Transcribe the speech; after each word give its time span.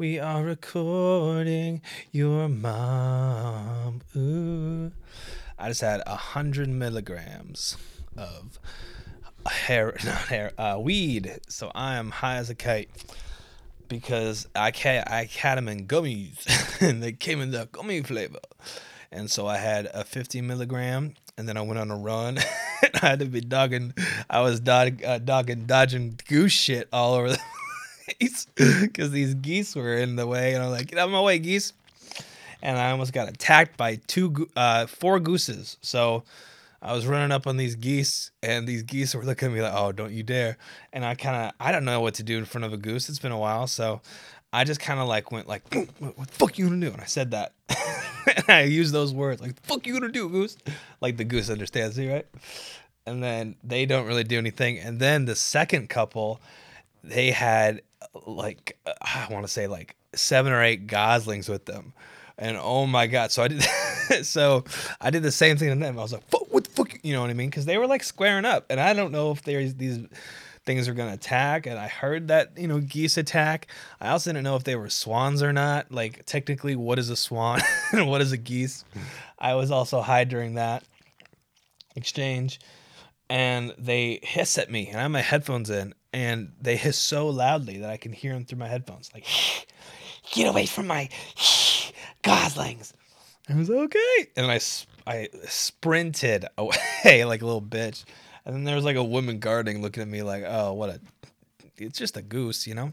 We 0.00 0.18
are 0.18 0.42
recording 0.42 1.82
your 2.10 2.48
mom. 2.48 4.00
Ooh. 4.16 4.92
I 5.58 5.68
just 5.68 5.82
had 5.82 6.02
a 6.06 6.16
hundred 6.16 6.70
milligrams 6.70 7.76
of 8.16 8.58
hair, 9.46 9.94
not 10.06 10.28
hair, 10.28 10.52
uh, 10.56 10.78
weed. 10.80 11.40
So 11.48 11.70
I 11.74 11.96
am 11.96 12.12
high 12.12 12.36
as 12.36 12.48
a 12.48 12.54
kite 12.54 12.88
because 13.88 14.48
I 14.56 14.70
ca- 14.70 15.04
I 15.06 15.28
had 15.38 15.58
them 15.58 15.68
in 15.68 15.86
gummies 15.86 16.80
and 16.80 17.02
they 17.02 17.12
came 17.12 17.42
in 17.42 17.50
the 17.50 17.68
gummy 17.70 18.00
flavor. 18.02 18.40
And 19.12 19.30
so 19.30 19.46
I 19.46 19.58
had 19.58 19.84
a 19.92 20.02
50 20.02 20.40
milligram 20.40 21.12
and 21.36 21.46
then 21.46 21.58
I 21.58 21.60
went 21.60 21.78
on 21.78 21.90
a 21.90 21.96
run. 21.96 22.38
I 23.02 23.06
had 23.06 23.18
to 23.18 23.26
be 23.26 23.42
dogging, 23.42 23.92
I 24.30 24.40
was 24.40 24.60
dog, 24.60 25.04
uh, 25.04 25.18
dogging, 25.18 25.66
dodging 25.66 26.18
goose 26.26 26.52
shit 26.52 26.88
all 26.90 27.12
over 27.12 27.28
the 27.28 27.40
because 28.18 29.10
these 29.10 29.34
geese 29.34 29.74
were 29.74 29.96
in 29.96 30.16
the 30.16 30.26
way. 30.26 30.54
And 30.54 30.64
I'm 30.64 30.70
like, 30.70 30.88
get 30.88 30.98
out 30.98 31.06
of 31.06 31.12
my 31.12 31.20
way, 31.20 31.38
geese. 31.38 31.72
And 32.62 32.76
I 32.78 32.90
almost 32.90 33.12
got 33.12 33.28
attacked 33.28 33.76
by 33.76 33.96
two, 34.06 34.48
uh, 34.54 34.86
four 34.86 35.18
gooses. 35.18 35.78
So 35.80 36.24
I 36.82 36.94
was 36.94 37.06
running 37.06 37.30
up 37.30 37.46
on 37.46 37.58
these 37.58 37.74
geese, 37.74 38.30
and 38.42 38.66
these 38.66 38.82
geese 38.82 39.14
were 39.14 39.24
looking 39.24 39.48
at 39.48 39.54
me 39.54 39.60
like, 39.60 39.74
"Oh, 39.74 39.92
don't 39.92 40.12
you 40.12 40.22
dare!" 40.22 40.56
And 40.92 41.04
I 41.04 41.14
kind 41.14 41.36
of, 41.36 41.52
I 41.60 41.72
don't 41.72 41.84
know 41.84 42.00
what 42.00 42.14
to 42.14 42.22
do 42.22 42.38
in 42.38 42.46
front 42.46 42.64
of 42.64 42.72
a 42.72 42.78
goose. 42.78 43.08
It's 43.08 43.18
been 43.18 43.32
a 43.32 43.38
while, 43.38 43.66
so 43.66 44.00
I 44.52 44.64
just 44.64 44.80
kind 44.80 44.98
of 44.98 45.06
like 45.06 45.30
went 45.30 45.46
like, 45.46 45.62
"What 45.74 46.16
the 46.16 46.32
fuck 46.32 46.58
you 46.58 46.68
gonna 46.68 46.80
do?" 46.80 46.92
And 46.92 47.02
I 47.02 47.06
said 47.06 47.32
that, 47.32 47.52
and 48.36 48.44
I 48.48 48.62
used 48.62 48.94
those 48.94 49.12
words 49.12 49.42
like, 49.42 49.60
"Fuck 49.62 49.86
you 49.86 49.92
gonna 49.92 50.10
do, 50.10 50.28
goose?" 50.30 50.56
Like 51.02 51.18
the 51.18 51.24
goose 51.24 51.50
understands 51.50 51.98
me, 51.98 52.10
right? 52.10 52.26
And 53.04 53.22
then 53.22 53.56
they 53.62 53.84
don't 53.84 54.06
really 54.06 54.24
do 54.24 54.38
anything. 54.38 54.78
And 54.78 54.98
then 55.00 55.26
the 55.26 55.36
second 55.36 55.90
couple, 55.90 56.40
they 57.04 57.30
had 57.30 57.82
like 58.26 58.78
uh, 58.86 58.92
I 59.00 59.26
want 59.30 59.44
to 59.44 59.52
say 59.52 59.66
like 59.66 59.96
seven 60.14 60.52
or 60.52 60.62
eight 60.62 60.86
goslings 60.86 61.48
with 61.48 61.66
them. 61.66 61.92
And 62.38 62.56
oh 62.58 62.86
my 62.86 63.06
god! 63.06 63.32
So 63.32 63.42
I 63.42 63.48
did, 63.48 63.62
so 64.22 64.64
I 65.00 65.10
did 65.10 65.22
the 65.22 65.32
same 65.32 65.58
thing 65.58 65.68
to 65.68 65.74
them. 65.74 65.98
I 65.98 66.02
was 66.02 66.12
like, 66.12 66.26
"Fuck, 66.30 66.52
what 66.52 66.64
the 66.64 66.70
fuck?" 66.70 66.98
You 67.02 67.12
know 67.12 67.20
what 67.20 67.28
I 67.28 67.34
mean? 67.34 67.50
Because 67.50 67.66
they 67.66 67.76
were 67.76 67.86
like 67.86 68.02
squaring 68.02 68.46
up, 68.46 68.66
and 68.70 68.80
I 68.80 68.94
don't 68.94 69.12
know 69.12 69.30
if 69.30 69.42
there's 69.42 69.74
these 69.74 69.98
things 70.64 70.88
are 70.88 70.94
gonna 70.94 71.12
attack. 71.12 71.66
And 71.66 71.78
I 71.78 71.88
heard 71.88 72.28
that 72.28 72.52
you 72.56 72.66
know 72.66 72.80
geese 72.80 73.18
attack. 73.18 73.66
I 74.00 74.08
also 74.10 74.30
didn't 74.30 74.44
know 74.44 74.56
if 74.56 74.64
they 74.64 74.76
were 74.76 74.88
swans 74.88 75.42
or 75.42 75.52
not. 75.52 75.92
Like 75.92 76.24
technically, 76.24 76.76
what 76.76 76.98
is 76.98 77.10
a 77.10 77.16
swan 77.16 77.60
and 77.92 78.08
what 78.08 78.22
is 78.22 78.32
a 78.32 78.38
geese? 78.38 78.84
I 79.38 79.54
was 79.54 79.70
also 79.70 80.00
high 80.00 80.24
during 80.24 80.54
that 80.54 80.82
exchange, 81.96 82.60
and 83.30 83.72
they 83.78 84.20
hiss 84.22 84.58
at 84.58 84.70
me, 84.70 84.88
and 84.88 84.98
I 84.98 85.02
have 85.02 85.10
my 85.10 85.22
headphones 85.22 85.70
in, 85.70 85.94
and 86.12 86.52
they 86.60 86.76
hiss 86.76 86.98
so 86.98 87.28
loudly 87.28 87.78
that 87.78 87.88
I 87.88 87.96
can 87.96 88.12
hear 88.12 88.34
them 88.34 88.44
through 88.44 88.58
my 88.58 88.68
headphones, 88.68 89.10
like. 89.14 89.24
Get 90.32 90.46
away 90.46 90.66
from 90.66 90.86
my 90.86 91.08
goslings. 92.22 92.94
I 93.48 93.54
was 93.54 93.68
okay. 93.68 94.28
And 94.36 94.46
I 94.46 94.60
I 95.06 95.28
sprinted 95.48 96.46
away 96.56 97.24
like 97.24 97.42
a 97.42 97.46
little 97.46 97.60
bitch. 97.60 98.04
And 98.44 98.54
then 98.54 98.62
there 98.62 98.76
was 98.76 98.84
like 98.84 98.94
a 98.94 99.02
woman 99.02 99.40
guarding 99.40 99.82
looking 99.82 100.02
at 100.02 100.08
me 100.08 100.22
like, 100.22 100.44
oh, 100.46 100.72
what 100.74 100.90
a, 100.90 101.00
it's 101.78 101.98
just 101.98 102.16
a 102.16 102.22
goose, 102.22 102.64
you 102.68 102.76
know? 102.76 102.92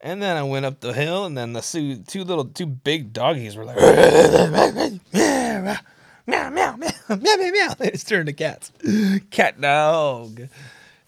And 0.00 0.22
then 0.22 0.38
I 0.38 0.42
went 0.44 0.64
up 0.64 0.80
the 0.80 0.94
hill 0.94 1.26
and 1.26 1.36
then 1.36 1.52
the 1.52 1.60
two, 1.60 1.96
two 1.96 2.24
little, 2.24 2.46
two 2.46 2.64
big 2.64 3.12
doggies 3.12 3.54
were 3.54 3.66
like, 3.66 3.76
meow, 5.12 5.76
meow, 6.26 6.76
meow, 6.76 6.89
meow, 7.16 7.36
meow, 7.36 7.50
meow. 7.50 7.74
They 7.76 7.90
just 7.90 8.08
turned 8.08 8.26
to 8.26 8.32
cats. 8.32 8.70
Cat 9.30 9.60
dog. 9.60 10.48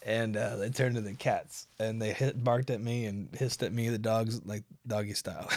And 0.05 0.37
uh, 0.37 0.57
they 0.57 0.71
turned 0.71 0.97
to 0.97 1.01
the 1.01 1.15
cats 1.15 1.69
and 1.79 2.03
they 2.03 2.13
hit, 2.13 2.43
barked 2.43 2.71
at 2.71 2.81
me 2.81 3.05
and 3.05 3.29
hissed 3.37 3.63
at 3.63 3.73
me, 3.73 3.89
the 3.89 3.99
dogs, 3.99 4.45
like 4.45 4.65
doggy 4.85 5.15
style. 5.15 5.49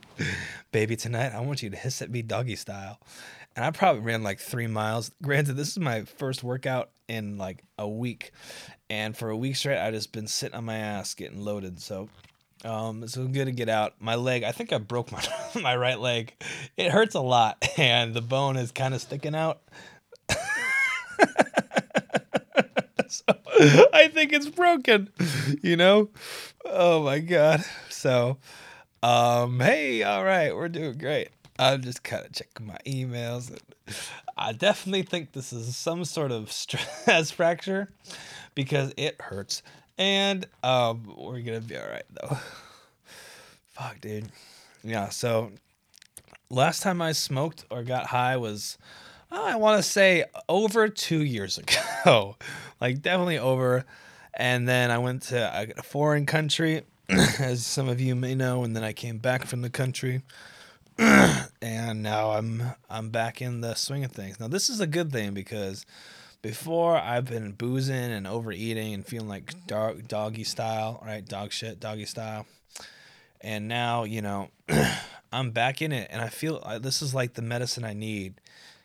Baby, 0.72 0.96
tonight 0.96 1.34
I 1.34 1.40
want 1.40 1.62
you 1.62 1.68
to 1.68 1.76
hiss 1.76 2.00
at 2.00 2.10
me 2.10 2.22
doggy 2.22 2.56
style. 2.56 2.98
And 3.54 3.66
I 3.66 3.70
probably 3.70 4.00
ran 4.00 4.22
like 4.22 4.38
three 4.38 4.66
miles. 4.66 5.10
Granted, 5.22 5.54
this 5.54 5.68
is 5.68 5.78
my 5.78 6.04
first 6.04 6.42
workout 6.42 6.88
in 7.06 7.36
like 7.36 7.62
a 7.78 7.86
week. 7.86 8.32
And 8.88 9.14
for 9.14 9.28
a 9.28 9.36
week 9.36 9.56
straight, 9.56 9.78
I 9.78 9.90
just 9.90 10.10
been 10.10 10.26
sitting 10.26 10.56
on 10.56 10.64
my 10.64 10.76
ass 10.76 11.12
getting 11.12 11.42
loaded. 11.42 11.82
So 11.82 12.08
um, 12.66 13.06
so 13.08 13.26
good 13.26 13.46
to 13.46 13.52
get 13.52 13.68
out. 13.68 13.94
My 14.00 14.16
leg, 14.16 14.42
I 14.42 14.52
think 14.52 14.72
I 14.72 14.78
broke 14.78 15.12
my 15.12 15.22
my 15.60 15.76
right 15.76 15.98
leg. 15.98 16.34
It 16.76 16.90
hurts 16.90 17.14
a 17.14 17.20
lot, 17.20 17.64
and 17.78 18.12
the 18.14 18.20
bone 18.20 18.56
is 18.56 18.72
kind 18.72 18.94
of 18.94 19.00
sticking 19.00 19.34
out. 19.34 19.60
so 23.08 23.22
I 23.92 24.08
think 24.12 24.32
it's 24.32 24.48
broken. 24.48 25.10
You 25.62 25.76
know? 25.76 26.10
Oh 26.64 27.02
my 27.02 27.20
god. 27.20 27.64
So 27.88 28.38
um 29.02 29.60
hey, 29.60 30.02
all 30.02 30.24
right, 30.24 30.54
we're 30.54 30.68
doing 30.68 30.98
great. 30.98 31.28
I'm 31.58 31.82
just 31.82 32.02
kind 32.02 32.26
of 32.26 32.32
checking 32.32 32.66
my 32.66 32.78
emails. 32.86 33.56
I 34.36 34.52
definitely 34.52 35.04
think 35.04 35.32
this 35.32 35.52
is 35.52 35.74
some 35.76 36.04
sort 36.04 36.32
of 36.32 36.52
stress 36.52 37.30
fracture 37.30 37.92
because 38.54 38.92
it 38.96 39.20
hurts. 39.20 39.62
And 39.98 40.46
um 40.62 41.12
we're 41.16 41.40
gonna 41.40 41.60
be 41.60 41.76
all 41.76 41.88
right 41.88 42.04
though. 42.10 42.38
Fuck, 43.72 44.00
dude. 44.00 44.30
Yeah, 44.82 45.08
so 45.08 45.52
last 46.50 46.82
time 46.82 47.02
I 47.02 47.12
smoked 47.12 47.64
or 47.70 47.82
got 47.82 48.06
high 48.06 48.36
was 48.36 48.78
I 49.30 49.56
want 49.56 49.82
to 49.82 49.88
say 49.88 50.24
over 50.48 50.88
two 50.88 51.22
years 51.22 51.58
ago, 52.04 52.36
like 52.80 53.02
definitely 53.02 53.38
over. 53.38 53.84
And 54.34 54.68
then 54.68 54.90
I 54.90 54.98
went 54.98 55.22
to 55.24 55.72
a 55.78 55.82
foreign 55.82 56.26
country, 56.26 56.82
as 57.08 57.64
some 57.64 57.88
of 57.88 58.00
you 58.00 58.14
may 58.14 58.34
know, 58.34 58.64
and 58.64 58.76
then 58.76 58.84
I 58.84 58.92
came 58.92 59.16
back 59.16 59.46
from 59.46 59.62
the 59.62 59.70
country, 59.70 60.20
and 60.98 62.02
now 62.02 62.32
I'm 62.32 62.62
I'm 62.90 63.10
back 63.10 63.40
in 63.40 63.62
the 63.62 63.74
swing 63.74 64.04
of 64.04 64.12
things. 64.12 64.38
Now 64.38 64.48
this 64.48 64.68
is 64.68 64.78
a 64.80 64.86
good 64.86 65.10
thing 65.10 65.32
because 65.32 65.86
before 66.42 66.96
I've 66.96 67.26
been 67.26 67.52
boozing 67.52 67.94
and 67.94 68.26
overeating 68.26 68.94
and 68.94 69.06
feeling 69.06 69.28
like 69.28 69.66
dog 69.66 70.08
doggy 70.08 70.44
style, 70.44 71.02
right? 71.04 71.26
Dog 71.26 71.52
shit, 71.52 71.80
doggy 71.80 72.04
style. 72.04 72.46
And 73.40 73.68
now 73.68 74.04
you 74.04 74.22
know 74.22 74.50
i'm 75.32 75.50
back 75.50 75.82
in 75.82 75.92
it 75.92 76.08
and 76.10 76.22
i 76.22 76.28
feel 76.28 76.62
uh, 76.62 76.78
this 76.78 77.02
is 77.02 77.14
like 77.14 77.34
the 77.34 77.42
medicine 77.42 77.84
i 77.84 77.92
need. 77.92 78.40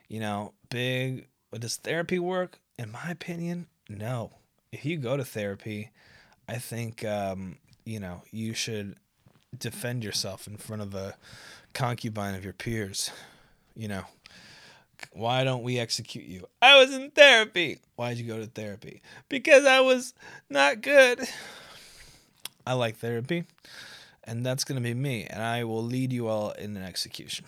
You 0.07 0.19
know 0.19 0.53
big 0.69 1.27
does 1.57 1.77
therapy 1.77 2.19
work? 2.19 2.59
In 2.77 2.91
my 2.91 3.09
opinion 3.09 3.67
no. 3.89 4.31
If 4.71 4.85
you 4.85 4.97
go 4.97 5.17
to 5.17 5.25
therapy 5.25 5.91
i 6.47 6.55
think 6.57 7.05
um, 7.05 7.57
you 7.85 7.99
know 7.99 8.23
you 8.31 8.53
should 8.53 8.95
defend 9.57 10.03
yourself 10.03 10.47
in 10.47 10.57
front 10.57 10.81
of 10.81 10.95
a 10.95 11.15
concubine 11.73 12.35
of 12.35 12.43
your 12.43 12.53
peers 12.53 13.11
you 13.75 13.87
know 13.87 14.03
why 15.11 15.43
don't 15.43 15.63
we 15.63 15.79
execute 15.79 16.25
you? 16.25 16.47
I 16.61 16.79
was 16.79 16.93
in 16.93 17.11
therapy. 17.11 17.79
Why'd 17.95 18.17
you 18.17 18.25
go 18.25 18.39
to 18.39 18.45
therapy? 18.45 19.01
Because 19.29 19.65
i 19.65 19.79
was 19.79 20.13
not 20.49 20.81
good. 20.81 21.21
I 22.65 22.73
like 22.73 22.97
therapy 22.97 23.45
and 24.23 24.45
that's 24.45 24.63
going 24.63 24.75
to 24.75 24.83
be 24.83 24.93
me 24.93 25.25
and 25.27 25.41
i 25.41 25.63
will 25.63 25.83
lead 25.83 26.13
you 26.13 26.27
all 26.27 26.51
in 26.51 26.77
an 26.77 26.83
execution. 26.83 27.45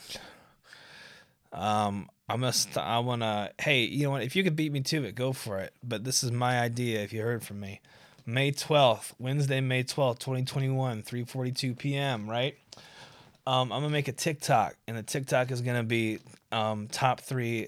Um 1.52 2.10
I 2.30 2.36
must. 2.38 2.78
i 2.78 3.00
want 3.00 3.22
to 3.22 3.52
hey 3.60 3.84
you 3.84 4.04
know 4.04 4.12
what? 4.12 4.24
If 4.24 4.36
you 4.36 4.44
could 4.44 4.56
beat 4.56 4.72
me 4.72 4.82
to 4.82 5.04
it 5.04 5.16
go 5.16 5.34
for 5.34 5.60
it. 5.60 5.74
But 5.84 6.04
this 6.04 6.24
is 6.24 6.32
my 6.32 6.60
idea 6.60 7.02
if 7.02 7.14
you 7.14 7.22
heard 7.22 7.44
from 7.44 7.60
me. 7.60 7.82
May 8.26 8.52
12th 8.52 9.14
wednesday 9.20 9.60
may 9.60 9.84
12th 9.84 10.20
2021 10.20 11.04
3.42 11.04 11.78
p.m 11.78 12.30
right 12.30 12.58
um 13.46 13.72
i'm 13.72 13.82
gonna 13.82 13.90
make 13.90 14.08
a 14.08 14.14
tiktok 14.14 14.76
and 14.88 14.98
the 14.98 15.04
tiktok 15.04 15.52
is 15.52 15.62
gonna 15.62 15.84
be 15.84 16.20
um 16.52 16.88
top 16.88 17.20
three 17.20 17.68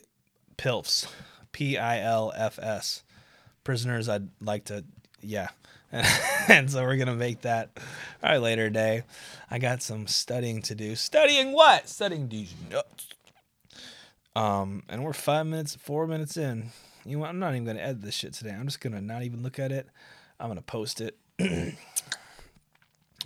pilfs 0.57 1.07
p-i-l-f-s 1.51 3.03
prisoners 3.63 4.09
i'd 4.09 4.27
like 4.41 4.65
to 4.65 4.83
yeah. 5.25 5.49
And 6.47 6.69
so 6.69 6.83
we're 6.83 6.97
gonna 6.97 7.15
make 7.15 7.41
that. 7.41 7.71
All 8.23 8.29
right 8.29 8.37
later 8.41 8.69
day 8.69 9.03
i 9.49 9.57
got 9.57 9.81
some 9.81 10.05
studying 10.05 10.61
to 10.63 10.75
do. 10.75 10.95
Studying 10.95 11.53
what? 11.53 11.89
Studying 11.89 12.29
these 12.29 12.53
nuts. 12.69 13.07
Um 14.35 14.83
and 14.89 15.03
we're 15.03 15.13
five 15.13 15.47
minutes 15.47 15.75
four 15.75 16.05
minutes 16.05 16.37
in. 16.37 16.71
You 17.05 17.17
know 17.17 17.25
i'm 17.25 17.39
not 17.39 17.53
even 17.53 17.65
gonna 17.65 17.79
edit 17.79 18.01
this 18.01 18.13
shit 18.13 18.33
today. 18.33 18.51
I'm 18.51 18.65
just 18.65 18.79
gonna 18.79 19.01
not 19.01 19.23
even 19.23 19.41
look 19.41 19.57
at 19.57 19.71
it. 19.71 19.87
I'm 20.39 20.49
gonna 20.49 20.61
post 20.61 21.01
it 21.01 21.17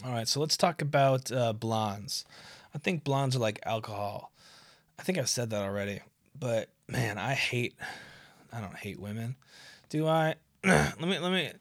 all 0.06 0.12
right 0.12 0.28
so 0.28 0.40
let's 0.40 0.58
talk 0.58 0.82
about 0.82 1.32
uh, 1.32 1.54
blondes 1.54 2.26
i 2.74 2.78
think 2.78 3.04
blondes 3.04 3.36
are 3.36 3.40
like 3.40 3.60
alcohol 3.66 4.32
i 4.98 5.04
think 5.04 5.18
i've 5.18 5.30
said 5.30 5.50
that 5.50 5.62
already 5.62 6.02
but 6.38 6.70
man 6.88 7.18
i 7.18 7.34
hate 7.34 7.76
i 8.54 8.62
don't 8.62 8.78
hate 8.78 9.00
women 9.00 9.36
do 9.90 10.08
i 10.08 10.36
let 10.64 11.00
me 11.02 11.18
let 11.20 11.32
me 11.32 11.52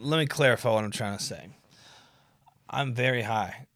let 0.00 0.18
me 0.18 0.26
clarify 0.26 0.70
what 0.72 0.84
I'm 0.84 0.90
trying 0.90 1.18
to 1.18 1.22
say. 1.22 1.48
I'm 2.70 2.94
very 2.94 3.22
high, 3.22 3.66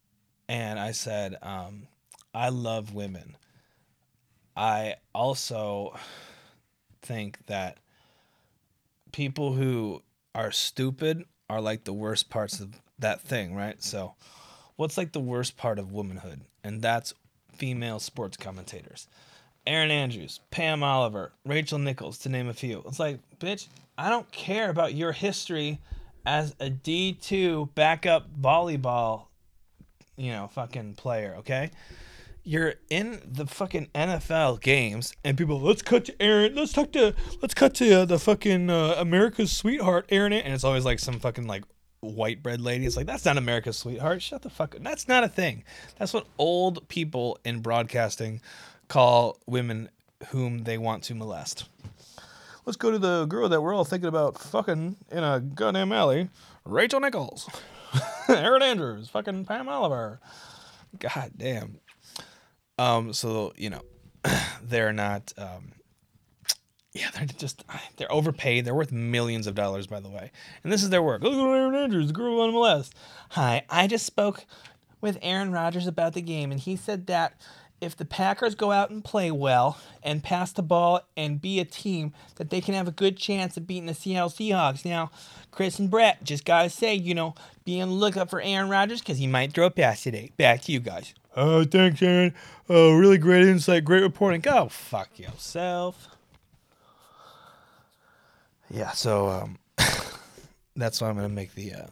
and 0.49 0.79
I 0.79 0.93
said 0.93 1.37
um, 1.43 1.89
I 2.33 2.51
love 2.51 2.95
women. 2.95 3.37
I 4.57 4.97
also 5.15 5.99
think 7.01 7.47
that 7.47 7.79
people 9.13 9.55
who 9.55 10.03
are 10.35 10.53
stupid 10.53 11.25
are 11.51 11.61
like 11.61 11.85
the 11.85 11.93
worst 11.93 12.31
parts 12.31 12.61
of 12.61 12.81
that 13.03 13.21
thing, 13.21 13.55
right? 13.55 13.83
So 13.83 14.15
what's 14.77 14.97
like 14.97 15.13
the 15.13 15.21
worst 15.21 15.57
part 15.57 15.79
of 15.79 15.93
womanhood? 15.93 16.41
And 16.65 16.83
that's 16.83 17.15
female 17.55 17.99
sports 17.99 18.37
commentators. 18.37 19.07
Erin 19.67 19.91
Andrews, 19.91 20.41
Pam 20.51 20.83
Oliver, 20.83 21.33
Rachel 21.47 21.79
Nichols, 21.79 22.19
to 22.19 22.29
name 22.29 22.49
a 22.49 22.55
few. 22.55 22.83
It's 22.87 22.99
like, 22.99 23.21
bitch, 23.39 23.69
I 23.97 24.11
don't 24.11 24.31
care 24.33 24.71
about 24.71 24.95
your 24.95 25.13
history 25.13 25.81
as 26.27 26.55
a 26.59 26.71
D2 26.71 27.75
backup 27.75 28.29
volleyball, 28.41 29.27
you 30.17 30.33
know, 30.33 30.49
fucking 30.49 30.95
player, 30.95 31.37
okay? 31.39 31.71
You're 32.45 32.75
in 32.91 33.21
the 33.25 33.47
fucking 33.47 33.89
NFL 33.95 34.61
games, 34.61 35.15
and 35.23 35.39
people, 35.39 35.61
let's 35.61 35.83
cut 35.83 36.07
to 36.07 36.23
Erin. 36.23 36.57
Let's 36.57 36.73
talk 36.73 36.91
to, 36.93 37.15
let's 37.41 37.55
cut 37.55 37.75
to 37.75 38.01
uh, 38.01 38.05
the 38.05 38.19
fucking 38.19 38.69
uh, 38.69 38.97
America's 38.99 39.53
sweetheart, 39.53 40.07
Erin. 40.09 40.33
And 40.33 40.53
it's 40.53 40.65
always 40.65 40.85
like 40.85 40.99
some 40.99 41.21
fucking 41.21 41.47
like 41.47 41.63
white 42.03 42.43
bread 42.43 42.61
lady. 42.61 42.85
It's 42.85 42.97
like 42.97 43.07
that's 43.07 43.25
not 43.25 43.39
America's 43.39 43.79
sweetheart. 43.79 44.21
Shut 44.21 44.43
the 44.43 44.51
fuck 44.51 44.75
up. 44.75 44.83
That's 44.83 45.09
not 45.09 45.25
a 45.25 45.29
thing. 45.29 45.65
That's 45.99 46.13
what 46.13 46.27
old 46.37 46.87
people 46.89 47.39
in 47.45 47.61
broadcasting 47.61 48.41
call 48.89 49.39
women 49.47 49.89
whom 50.29 50.65
they 50.65 50.77
want 50.79 51.05
to 51.05 51.15
molest. 51.15 51.69
Let's 52.67 52.77
go 52.77 52.91
to 52.91 52.99
the 52.99 53.27
girl 53.27 53.49
that 53.49 53.61
we're 53.61 53.75
all 53.75 53.85
thinking 53.85 54.09
about 54.09 54.39
fucking 54.39 54.97
in 55.11 55.25
a 55.25 55.41
goddamn 55.41 55.93
alley. 55.93 56.29
Rachel 56.65 57.01
Nichols, 57.01 57.49
Erin 58.29 58.63
Andrews, 58.63 59.09
fucking 59.09 59.47
Pam 59.47 59.69
Oliver. 59.69 60.21
God 60.99 61.33
damn. 61.37 61.79
Um. 62.79 63.13
So 63.13 63.53
you 63.57 63.71
know, 63.71 63.83
they're 64.63 64.93
not. 64.93 65.33
Um, 65.39 65.73
yeah, 66.93 67.11
they're 67.15 67.27
just 67.27 67.65
ah, 67.69 67.83
they're 67.97 68.13
overpaid. 68.13 68.65
They're 68.65 68.75
worth 68.75 68.93
millions 68.93 69.47
of 69.47 69.55
dollars, 69.55 69.87
by 69.87 70.01
the 70.01 70.11
way. 70.11 70.31
And 70.63 70.73
this 70.73 70.83
is 70.83 70.91
their 70.91 71.03
work. 71.03 71.23
Look 71.23 71.33
at 71.33 71.39
Erin 71.39 71.75
Andrews, 71.75 72.09
the 72.09 72.13
girl 72.13 72.41
on 72.41 72.53
molest. 72.53 72.95
Hi, 73.31 73.65
I 73.71 73.87
just 73.87 74.05
spoke 74.05 74.45
with 75.01 75.19
Aaron 75.23 75.53
Rodgers 75.53 75.87
about 75.87 76.13
the 76.13 76.23
game, 76.23 76.53
and 76.53 76.61
he 76.61 76.77
said 76.77 77.07
that 77.07 77.35
if 77.81 77.97
the 77.97 78.05
Packers 78.05 78.55
go 78.55 78.71
out 78.71 78.91
and 78.91 79.03
play 79.03 79.31
well 79.33 79.79
and 80.05 80.23
pass 80.23 80.53
the 80.53 80.63
ball 80.63 81.01
and 81.17 81.41
be 81.41 81.59
a 81.59 81.65
team, 81.65 82.13
that 82.37 82.51
they 82.51 82.61
can 82.61 82.75
have 82.75 82.87
a 82.87 82.93
good 82.93 83.17
chance 83.17 83.57
of 83.57 83.67
beating 83.67 83.87
the 83.87 83.95
Seattle 83.95 84.31
Seahawks. 84.31 84.85
Now, 84.85 85.11
Chris 85.51 85.81
and 85.81 85.91
Brett 85.91 86.23
just 86.23 86.45
gotta 86.45 86.71
say, 86.71 86.95
you 86.95 87.15
know, 87.15 87.35
be 87.65 87.81
on 87.81 87.89
the 87.89 87.95
lookout 87.95 88.31
for 88.31 88.41
Aaron 88.41 88.69
Rodgers 88.69 89.01
because 89.01 89.19
he 89.19 89.27
might 89.27 89.53
throw 89.53 89.67
a 89.67 89.71
pass 89.71 90.03
today. 90.03 90.31
Back 90.37 90.63
to 90.63 90.73
you 90.73 90.79
guys. 90.79 91.15
Oh, 91.35 91.65
thanks, 91.65 92.03
Erin. 92.03 92.35
Oh, 92.69 92.95
really 92.97 93.19
great 93.19 93.49
insight, 93.49 93.85
great 93.85 94.03
reporting. 94.03 94.43
Go 94.43 94.69
fuck 94.69 95.19
yourself. 95.19 96.09
Yeah, 98.73 98.93
so 98.93 99.29
um, 99.29 99.59
that's 100.77 101.01
why 101.01 101.09
I'm 101.09 101.17
gonna 101.17 101.29
make 101.29 101.55
the 101.55 101.75
uh, 101.75 101.87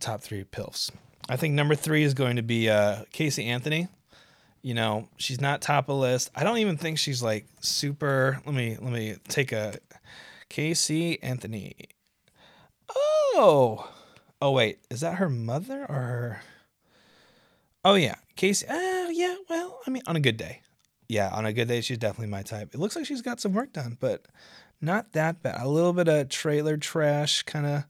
top 0.00 0.22
three 0.22 0.42
pills. 0.42 0.90
I 1.28 1.36
think 1.36 1.54
number 1.54 1.74
three 1.74 2.02
is 2.02 2.14
going 2.14 2.36
to 2.36 2.42
be 2.42 2.70
uh, 2.70 3.04
Casey 3.12 3.44
Anthony. 3.44 3.88
You 4.62 4.74
know, 4.74 5.08
she's 5.18 5.40
not 5.40 5.60
top 5.60 5.88
of 5.88 5.96
list. 5.96 6.30
I 6.34 6.44
don't 6.44 6.58
even 6.58 6.78
think 6.78 6.98
she's 6.98 7.22
like 7.22 7.46
super. 7.60 8.40
Let 8.46 8.54
me 8.54 8.78
let 8.80 8.92
me 8.92 9.16
take 9.28 9.52
a 9.52 9.74
Casey 10.48 11.22
Anthony. 11.22 11.74
Oh, 12.96 13.90
oh 14.40 14.50
wait, 14.50 14.78
is 14.90 15.00
that 15.00 15.16
her 15.16 15.28
mother 15.28 15.82
or 15.82 15.94
her? 15.94 16.40
Oh 17.84 17.94
yeah, 17.96 18.14
Casey. 18.36 18.66
Uh, 18.66 19.08
yeah. 19.10 19.36
Well, 19.50 19.80
I 19.86 19.90
mean, 19.90 20.02
on 20.06 20.16
a 20.16 20.20
good 20.20 20.38
day, 20.38 20.62
yeah, 21.08 21.28
on 21.30 21.44
a 21.44 21.52
good 21.52 21.68
day, 21.68 21.82
she's 21.82 21.98
definitely 21.98 22.30
my 22.30 22.42
type. 22.42 22.70
It 22.72 22.80
looks 22.80 22.96
like 22.96 23.04
she's 23.04 23.20
got 23.20 23.40
some 23.40 23.52
work 23.52 23.74
done, 23.74 23.98
but 24.00 24.24
not 24.82 25.12
that 25.12 25.42
bad. 25.42 25.60
A 25.60 25.68
little 25.68 25.92
bit 25.92 26.08
of 26.08 26.28
trailer 26.28 26.76
trash, 26.76 27.44
kind 27.44 27.66
of 27.66 27.84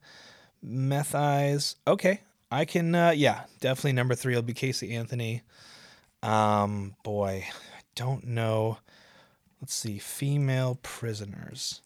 meth 0.63 1.15
eyes. 1.15 1.77
Okay, 1.87 2.21
I 2.51 2.67
can. 2.67 2.95
Uh, 2.95 3.11
yeah, 3.11 3.45
definitely 3.61 3.95
number 3.95 4.15
three 4.15 4.35
will 4.35 4.43
be 4.43 4.53
Casey 4.53 4.95
Anthony. 4.95 5.43
Um, 6.23 6.95
boy, 7.03 7.47
I 7.49 7.81
don't 7.95 8.27
know. 8.29 8.79
Let's 9.61 9.75
see, 9.75 9.99
female 9.99 10.79
prisoners. 10.83 11.81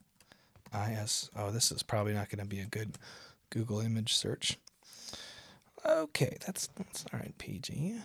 IS. 0.74 1.30
Oh, 1.36 1.50
this 1.50 1.70
is 1.70 1.82
probably 1.82 2.12
not 2.12 2.28
going 2.28 2.40
to 2.40 2.44
be 2.44 2.60
a 2.60 2.66
good 2.66 2.98
Google 3.50 3.80
image 3.80 4.14
search. 4.14 4.58
Okay, 5.86 6.36
that's 6.44 6.68
that's 6.76 7.04
all 7.12 7.20
right. 7.20 7.36
PG. 7.38 8.00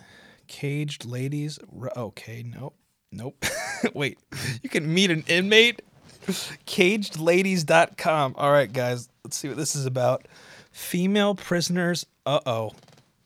Caged 0.46 1.04
ladies. 1.04 1.58
Okay, 1.96 2.44
nope, 2.46 2.76
nope. 3.10 3.44
Wait, 3.94 4.18
you 4.62 4.68
can 4.68 4.92
meet 4.92 5.10
an 5.10 5.24
inmate 5.26 5.82
Cagedladies.com. 6.26 8.34
All 8.36 8.52
right, 8.52 8.72
guys, 8.72 9.08
let's 9.24 9.36
see 9.36 9.48
what 9.48 9.56
this 9.56 9.74
is 9.74 9.86
about. 9.86 10.28
Female 10.70 11.34
prisoners. 11.34 12.06
Uh 12.24 12.40
oh. 12.46 12.72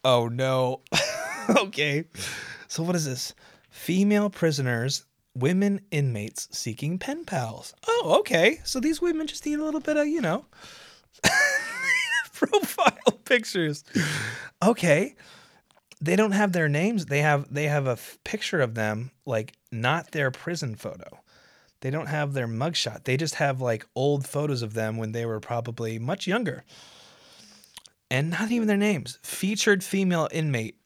Oh 0.05 0.29
no. 0.29 0.81
okay. 1.57 2.05
So, 2.69 2.83
what 2.83 2.97
is 2.97 3.05
this? 3.05 3.35
Female 3.71 4.31
prisoners, 4.31 5.05
women 5.35 5.81
inmates 5.91 6.49
seeking 6.51 6.99
pen 6.99 7.25
pals. 7.25 7.75
Oh, 7.87 8.17
okay. 8.21 8.61
So, 8.65 8.81
these 8.81 9.01
women 9.01 9.27
just 9.27 9.45
need 9.47 9.59
a 9.59 9.65
little 9.65 9.81
bit 9.81 9.97
of, 9.97 10.07
you 10.07 10.21
know, 10.21 10.47
profile 12.33 13.19
pictures. 13.25 13.85
Okay. 14.63 15.15
They 16.01 16.17
don't 16.17 16.33
have 16.33 16.53
their 16.53 16.69
names. 16.69 17.07
They 17.07 17.23
have 17.23 17.53
they 17.53 17.69
have 17.69 17.87
a 17.87 17.93
f- 17.93 18.19
picture 18.25 18.61
of 18.61 18.75
them 18.75 19.11
like 19.25 19.55
not 19.73 20.11
their 20.13 20.31
prison 20.31 20.75
photo. 20.75 21.21
They 21.81 21.91
don't 21.91 22.07
have 22.07 22.33
their 22.33 22.49
mugshot. 22.49 23.05
They 23.05 23.17
just 23.17 23.37
have 23.37 23.61
like 23.61 23.87
old 23.95 24.27
photos 24.27 24.63
of 24.63 24.75
them 24.75 24.97
when 24.97 25.13
they 25.13 25.27
were 25.27 25.41
probably 25.41 25.99
much 25.99 26.27
younger. 26.27 26.65
And 28.11 28.31
not 28.31 28.51
even 28.51 28.69
their 28.69 28.77
names. 28.77 29.19
Featured 29.23 29.83
female 29.83 30.29
inmate 30.33 30.79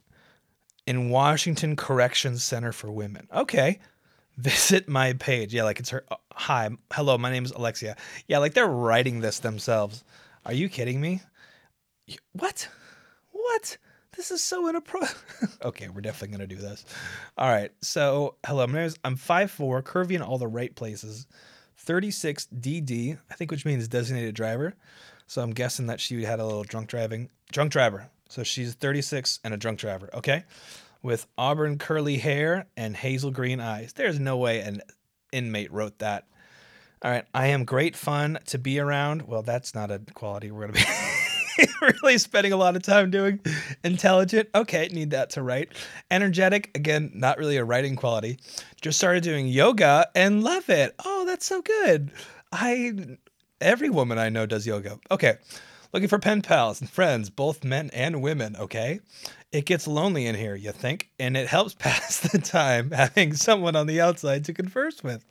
in 0.86 1.10
Washington 1.10 1.76
Corrections 1.76 2.42
Center 2.42 2.72
for 2.72 2.90
Women. 2.90 3.28
Okay. 3.32 3.78
Visit 4.36 4.88
my 4.88 5.12
page. 5.12 5.52
Yeah, 5.52 5.64
like 5.64 5.80
it's 5.80 5.90
her. 5.90 6.04
Uh, 6.10 6.16
hi, 6.32 6.70
hello, 6.92 7.18
my 7.18 7.30
name 7.30 7.44
is 7.44 7.50
Alexia. 7.50 7.96
Yeah, 8.26 8.38
like 8.38 8.54
they're 8.54 8.66
writing 8.66 9.20
this 9.20 9.38
themselves. 9.40 10.02
Are 10.46 10.54
you 10.54 10.68
kidding 10.68 11.00
me? 11.00 11.20
What? 12.32 12.68
What? 13.32 13.76
This 14.16 14.30
is 14.30 14.42
so 14.42 14.68
inappropriate. 14.68 15.14
okay, 15.64 15.88
we're 15.88 16.00
definitely 16.00 16.36
gonna 16.36 16.46
do 16.46 16.56
this. 16.56 16.84
All 17.38 17.48
right. 17.48 17.70
So, 17.80 18.36
hello, 18.44 18.66
my 18.66 18.74
name 18.74 18.86
is 18.86 18.96
I'm 19.04 19.16
5'4", 19.16 19.82
curvy 19.82 20.12
in 20.12 20.22
all 20.22 20.38
the 20.38 20.48
right 20.48 20.74
places. 20.74 21.26
36 21.76 22.48
DD, 22.58 23.18
I 23.30 23.34
think, 23.34 23.50
which 23.50 23.64
means 23.64 23.88
designated 23.88 24.34
driver. 24.34 24.74
So 25.26 25.42
I'm 25.42 25.52
guessing 25.52 25.86
that 25.86 26.00
she 26.00 26.24
had 26.24 26.40
a 26.40 26.44
little 26.44 26.64
drunk 26.64 26.88
driving, 26.88 27.30
drunk 27.52 27.72
driver. 27.72 28.10
So 28.28 28.42
she's 28.42 28.74
36 28.74 29.40
and 29.44 29.54
a 29.54 29.56
drunk 29.56 29.78
driver. 29.78 30.10
Okay, 30.12 30.44
with 31.02 31.26
auburn 31.38 31.78
curly 31.78 32.18
hair 32.18 32.66
and 32.76 32.96
hazel 32.96 33.30
green 33.30 33.60
eyes. 33.60 33.92
There's 33.92 34.18
no 34.20 34.36
way 34.36 34.60
an 34.60 34.82
inmate 35.32 35.72
wrote 35.72 35.98
that. 36.00 36.26
All 37.02 37.10
right, 37.10 37.24
I 37.32 37.46
am 37.46 37.64
great 37.64 37.96
fun 37.96 38.38
to 38.46 38.58
be 38.58 38.78
around. 38.78 39.22
Well, 39.22 39.42
that's 39.42 39.74
not 39.74 39.90
a 39.90 40.00
quality 40.14 40.50
we're 40.50 40.66
gonna 40.66 40.72
be. 40.74 40.84
really 42.02 42.18
spending 42.18 42.52
a 42.52 42.56
lot 42.56 42.76
of 42.76 42.82
time 42.82 43.10
doing. 43.10 43.40
Intelligent, 43.84 44.48
okay, 44.54 44.88
need 44.88 45.10
that 45.10 45.30
to 45.30 45.42
write. 45.42 45.70
Energetic, 46.10 46.70
again, 46.74 47.10
not 47.14 47.38
really 47.38 47.56
a 47.56 47.64
writing 47.64 47.96
quality. 47.96 48.38
Just 48.80 48.98
started 48.98 49.22
doing 49.22 49.46
yoga 49.46 50.08
and 50.14 50.42
love 50.42 50.68
it. 50.68 50.94
Oh, 51.04 51.24
that's 51.26 51.46
so 51.46 51.62
good. 51.62 52.10
I 52.52 53.16
every 53.60 53.90
woman 53.90 54.18
I 54.18 54.28
know 54.28 54.46
does 54.46 54.66
yoga. 54.66 54.98
Okay. 55.10 55.36
Looking 55.92 56.08
for 56.08 56.20
pen 56.20 56.40
pals 56.40 56.80
and 56.80 56.88
friends, 56.88 57.30
both 57.30 57.64
men 57.64 57.90
and 57.92 58.22
women, 58.22 58.54
okay? 58.56 59.00
It 59.50 59.66
gets 59.66 59.88
lonely 59.88 60.26
in 60.26 60.36
here, 60.36 60.54
you 60.54 60.70
think, 60.70 61.10
and 61.18 61.36
it 61.36 61.48
helps 61.48 61.74
pass 61.78 62.20
the 62.20 62.38
time 62.38 62.92
having 62.92 63.34
someone 63.34 63.74
on 63.74 63.88
the 63.88 64.00
outside 64.00 64.44
to 64.44 64.52
converse 64.52 65.02
with. 65.02 65.24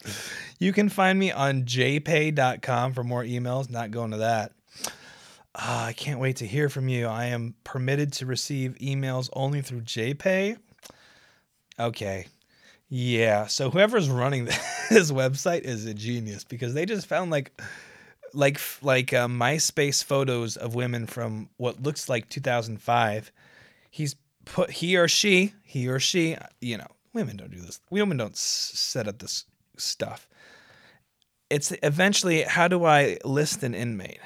You 0.60 0.74
can 0.74 0.90
find 0.90 1.18
me 1.18 1.32
on 1.32 1.64
jpay.com 1.64 2.94
for 2.94 3.04
more 3.06 3.24
emails, 3.24 3.70
not 3.70 3.92
going 3.92 4.12
to 4.12 4.18
that. 4.18 4.52
Uh, 5.56 5.86
I 5.88 5.94
can't 5.94 6.20
wait 6.20 6.38
to 6.38 6.48
hear 6.48 6.70
from 6.70 6.88
you. 6.90 7.08
I 7.08 7.26
am 7.26 7.56
permitted 7.64 8.14
to 8.14 8.26
receive 8.26 8.78
emails 8.82 9.30
only 9.34 9.62
through 9.62 9.82
JPay. 9.82 10.58
Okay. 11.80 12.28
Yeah. 12.88 13.48
So 13.48 13.70
whoever's 13.70 14.10
running 14.10 14.46
this 14.90 15.12
website 15.12 15.62
is 15.62 15.86
a 15.86 15.94
genius 15.94 16.44
because 16.44 16.74
they 16.74 16.86
just 16.86 17.08
found 17.08 17.32
like 17.32 17.60
like 18.34 18.60
like 18.82 19.14
uh, 19.14 19.28
MySpace 19.28 20.04
photos 20.04 20.56
of 20.56 20.76
women 20.76 21.08
from 21.08 21.50
what 21.58 21.82
looks 21.82 22.10
like 22.10 22.30
2005. 22.30 23.32
He's 23.90 24.16
put 24.46 24.70
he 24.70 24.98
or 24.98 25.08
she, 25.08 25.54
he 25.64 25.88
or 25.88 26.00
she, 26.00 26.38
you 26.62 26.78
know, 26.78 26.88
women 27.14 27.38
don't 27.38 27.52
do 27.52 27.62
this. 27.62 27.80
Women 27.90 28.18
don't 28.18 28.34
s- 28.34 28.72
set 28.76 29.08
up 29.08 29.20
this 29.20 29.46
stuff. 29.78 30.28
It's 31.50 31.74
eventually 31.82 32.44
how 32.44 32.68
do 32.68 32.86
I 32.86 33.18
list 33.26 33.64
an 33.64 33.74
inmate? 33.74 34.20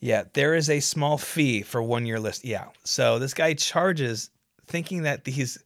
Yeah, 0.00 0.24
there 0.32 0.54
is 0.54 0.70
a 0.70 0.80
small 0.80 1.18
fee 1.18 1.62
for 1.62 1.82
one 1.82 2.06
year 2.06 2.20
list. 2.20 2.44
Yeah. 2.44 2.66
So 2.84 3.18
this 3.18 3.34
guy 3.34 3.54
charges 3.54 4.30
thinking 4.66 5.02
that 5.02 5.24
these 5.24 5.58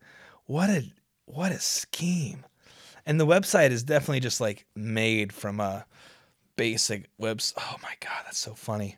what 0.46 0.70
a 0.70 0.84
what 1.26 1.52
a 1.52 1.60
scheme. 1.60 2.44
And 3.06 3.18
the 3.20 3.26
website 3.26 3.70
is 3.70 3.82
definitely 3.82 4.20
just 4.20 4.40
like 4.40 4.64
made 4.76 5.32
from 5.32 5.60
a 5.60 5.84
basic 6.56 7.08
webs. 7.18 7.52
Oh 7.58 7.76
my 7.82 7.94
god, 8.00 8.22
that's 8.24 8.38
so 8.38 8.54
funny. 8.54 8.96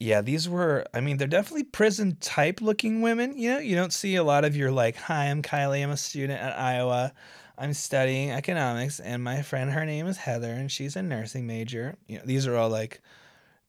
yeah, 0.00 0.20
these 0.20 0.48
were, 0.48 0.84
I 0.94 1.00
mean, 1.00 1.16
they're 1.16 1.26
definitely 1.26 1.64
prison 1.64 2.16
type 2.20 2.60
looking 2.60 3.02
women. 3.02 3.36
You 3.36 3.54
know, 3.54 3.58
you 3.58 3.74
don't 3.74 3.92
see 3.92 4.14
a 4.16 4.22
lot 4.22 4.44
of 4.44 4.56
your 4.56 4.70
like, 4.70 4.96
hi, 4.96 5.24
I'm 5.26 5.42
Kylie. 5.42 5.82
I'm 5.82 5.90
a 5.90 5.96
student 5.96 6.40
at 6.40 6.56
Iowa. 6.58 7.12
I'm 7.56 7.72
studying 7.74 8.30
economics, 8.30 9.00
and 9.00 9.24
my 9.24 9.42
friend, 9.42 9.72
her 9.72 9.84
name 9.84 10.06
is 10.06 10.16
Heather, 10.16 10.52
and 10.52 10.70
she's 10.70 10.94
a 10.94 11.02
nursing 11.02 11.44
major. 11.48 11.96
You 12.06 12.18
know, 12.18 12.22
these 12.24 12.46
are 12.46 12.54
all 12.56 12.68
like, 12.68 13.00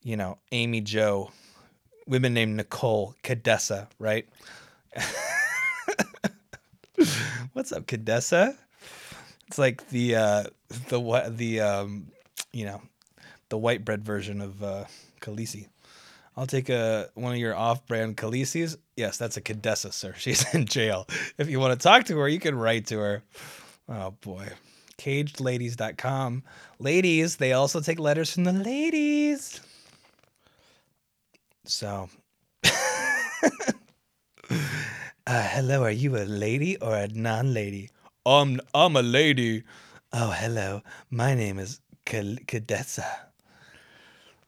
you 0.04 0.18
know, 0.18 0.38
Amy 0.52 0.82
Joe, 0.82 1.32
women 2.08 2.34
named 2.34 2.58
Nicole, 2.58 3.16
Cadessa, 3.24 3.88
right? 4.00 4.28
What's 7.54 7.72
up, 7.72 7.86
Cadessa? 7.86 8.58
It's 9.48 9.58
like 9.58 9.88
the 9.90 10.16
uh 10.16 10.44
the 10.90 11.00
what 11.00 11.38
the 11.38 11.62
um 11.62 12.12
you 12.52 12.66
know 12.66 12.82
the 13.50 13.58
white 13.58 13.84
bread 13.84 14.04
version 14.04 14.42
of 14.42 14.62
uh 14.64 14.86
Khaleesi. 15.22 15.68
I'll 16.38 16.48
take 16.48 16.70
a 16.70 17.10
one 17.16 17.34
of 17.34 17.40
your 17.40 17.56
off-brand 17.56 18.16
Khaleesi's. 18.18 18.78
Yes, 18.96 19.18
that's 19.18 19.38
a 19.38 19.42
Cadessa, 19.42 19.92
sir. 19.92 20.14
She's 20.18 20.54
in 20.54 20.66
jail. 20.66 21.08
If 21.38 21.50
you 21.50 21.60
want 21.60 21.80
to 21.80 21.84
talk 21.84 22.06
to 22.06 22.18
her, 22.20 22.28
you 22.28 22.40
can 22.40 22.56
write 22.56 22.88
to 22.88 23.00
her. 23.00 23.24
Oh 23.88 24.12
boy. 24.22 24.48
Cagedladies.com. 24.98 26.44
Ladies, 26.78 27.38
they 27.38 27.54
also 27.54 27.80
take 27.80 28.00
letters 28.00 28.34
from 28.34 28.44
the 28.44 28.52
ladies. 28.54 29.62
So 31.66 32.10
uh, 32.64 32.70
hello, 35.28 35.84
are 35.84 35.92
you 35.92 36.18
a 36.18 36.26
lady 36.26 36.78
or 36.78 36.96
a 36.96 37.08
non-lady? 37.08 37.90
I'm 38.26 38.60
I'm 38.74 38.96
a 38.96 39.02
lady. 39.02 39.64
Oh, 40.12 40.32
hello. 40.32 40.82
My 41.10 41.36
name 41.36 41.60
is 41.60 41.82
Cadessa. 42.06 43.06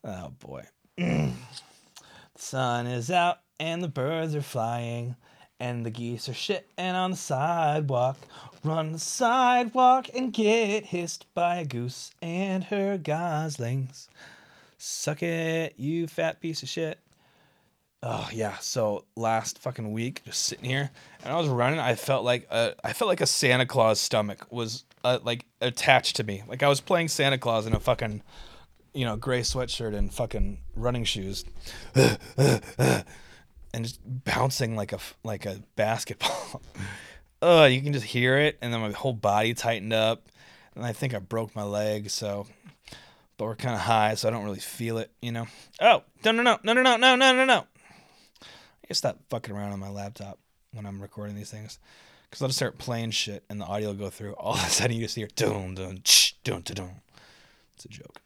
Oh 0.03 0.29
boy. 0.39 0.63
the 0.97 1.31
sun 2.35 2.87
is 2.87 3.11
out 3.11 3.39
and 3.59 3.83
the 3.83 3.87
birds 3.87 4.33
are 4.33 4.41
flying 4.41 5.15
and 5.59 5.85
the 5.85 5.91
geese 5.91 6.27
are 6.27 6.33
shitting 6.33 6.63
on 6.79 7.11
the 7.11 7.17
sidewalk. 7.17 8.17
Run 8.63 8.93
the 8.93 8.99
sidewalk 8.99 10.07
and 10.15 10.33
get 10.33 10.87
hissed 10.87 11.31
by 11.35 11.57
a 11.57 11.65
goose 11.65 12.11
and 12.21 12.63
her 12.65 12.97
goslings. 12.97 14.09
Suck 14.83 15.21
it, 15.21 15.75
you 15.77 16.07
fat 16.07 16.41
piece 16.41 16.63
of 16.63 16.69
shit. 16.69 16.97
Oh 18.01 18.27
yeah. 18.33 18.57
So 18.57 19.05
last 19.15 19.59
fucking 19.59 19.91
week, 19.91 20.23
just 20.25 20.45
sitting 20.45 20.65
here, 20.65 20.89
and 21.23 21.31
I 21.31 21.37
was 21.37 21.47
running. 21.47 21.77
I 21.77 21.93
felt 21.93 22.25
like 22.25 22.47
a, 22.49 22.73
I 22.83 22.93
felt 22.93 23.07
like 23.07 23.21
a 23.21 23.27
Santa 23.27 23.67
Claus 23.67 23.99
stomach 23.99 24.47
was 24.49 24.85
uh, 25.03 25.19
like 25.21 25.45
attached 25.61 26.15
to 26.15 26.23
me. 26.23 26.41
Like 26.47 26.63
I 26.63 26.67
was 26.67 26.81
playing 26.81 27.09
Santa 27.09 27.37
Claus 27.37 27.67
in 27.67 27.75
a 27.75 27.79
fucking, 27.79 28.23
you 28.95 29.05
know, 29.05 29.17
gray 29.17 29.41
sweatshirt 29.41 29.93
and 29.93 30.11
fucking 30.11 30.57
running 30.75 31.03
shoes, 31.03 31.45
and 31.95 33.05
just 33.81 33.99
bouncing 34.03 34.75
like 34.75 34.93
a 34.93 34.99
like 35.23 35.45
a 35.45 35.61
basketball. 35.75 36.59
oh, 37.43 37.65
you 37.65 37.83
can 37.83 37.93
just 37.93 38.07
hear 38.07 38.35
it, 38.39 38.57
and 38.63 38.73
then 38.73 38.81
my 38.81 38.89
whole 38.89 39.13
body 39.13 39.53
tightened 39.53 39.93
up, 39.93 40.27
and 40.73 40.83
I 40.83 40.91
think 40.91 41.13
I 41.13 41.19
broke 41.19 41.55
my 41.55 41.63
leg. 41.65 42.09
So 42.09 42.47
but 43.41 43.47
we're 43.47 43.55
kind 43.55 43.73
of 43.73 43.81
high, 43.81 44.13
so 44.13 44.27
I 44.27 44.31
don't 44.31 44.43
really 44.43 44.59
feel 44.59 44.99
it, 44.99 45.09
you 45.19 45.31
know. 45.31 45.47
Oh, 45.81 46.03
no, 46.23 46.31
no, 46.31 46.43
no, 46.43 46.59
no, 46.63 46.73
no, 46.73 46.95
no, 46.95 47.15
no, 47.15 47.15
no, 47.15 47.43
no. 47.43 47.65
I 48.39 48.45
gotta 48.83 48.93
stop 48.93 49.17
fucking 49.31 49.51
around 49.51 49.71
on 49.71 49.79
my 49.79 49.89
laptop 49.89 50.37
when 50.73 50.85
I'm 50.85 51.01
recording 51.01 51.35
these 51.35 51.49
things. 51.49 51.79
Because 52.29 52.43
I'll 52.43 52.49
just 52.49 52.59
start 52.59 52.77
playing 52.77 53.09
shit 53.09 53.43
and 53.49 53.59
the 53.59 53.65
audio 53.65 53.87
will 53.87 53.95
go 53.95 54.09
through. 54.11 54.33
All 54.33 54.53
of 54.53 54.63
a 54.63 54.69
sudden 54.69 54.95
you 54.95 55.01
just 55.01 55.15
hear 55.15 55.27
dun 55.35 55.73
dun 55.73 56.01
ch 56.03 56.35
dun 56.43 56.61
dun 56.61 56.75
dun. 56.75 57.01
It's 57.73 57.85
a 57.85 57.87
joke. 57.87 58.21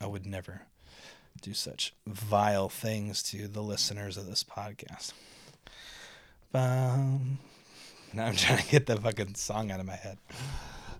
I 0.00 0.06
would 0.06 0.26
never 0.26 0.62
do 1.40 1.54
such 1.54 1.92
vile 2.06 2.68
things 2.68 3.20
to 3.24 3.48
the 3.48 3.64
listeners 3.64 4.16
of 4.16 4.26
this 4.26 4.44
podcast. 4.44 5.12
Um, 6.54 7.38
now 8.12 8.26
I'm 8.26 8.36
trying 8.36 8.62
to 8.62 8.68
get 8.68 8.86
the 8.86 8.96
fucking 8.96 9.34
song 9.34 9.72
out 9.72 9.80
of 9.80 9.86
my 9.86 9.96
head. 9.96 10.18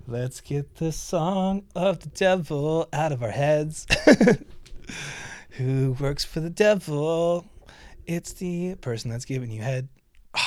Let's 0.08 0.40
get 0.40 0.76
the 0.76 0.90
song 0.90 1.62
of 1.76 2.00
the 2.00 2.08
devil 2.08 2.88
out 2.92 3.12
of 3.12 3.22
our 3.22 3.30
heads. 3.30 3.86
Who 5.50 5.96
works 6.00 6.24
for 6.24 6.40
the 6.40 6.50
devil? 6.50 7.46
It's 8.04 8.32
the 8.32 8.74
person 8.76 9.12
that's 9.12 9.24
giving 9.24 9.52
you 9.52 9.62
head. 9.62 9.88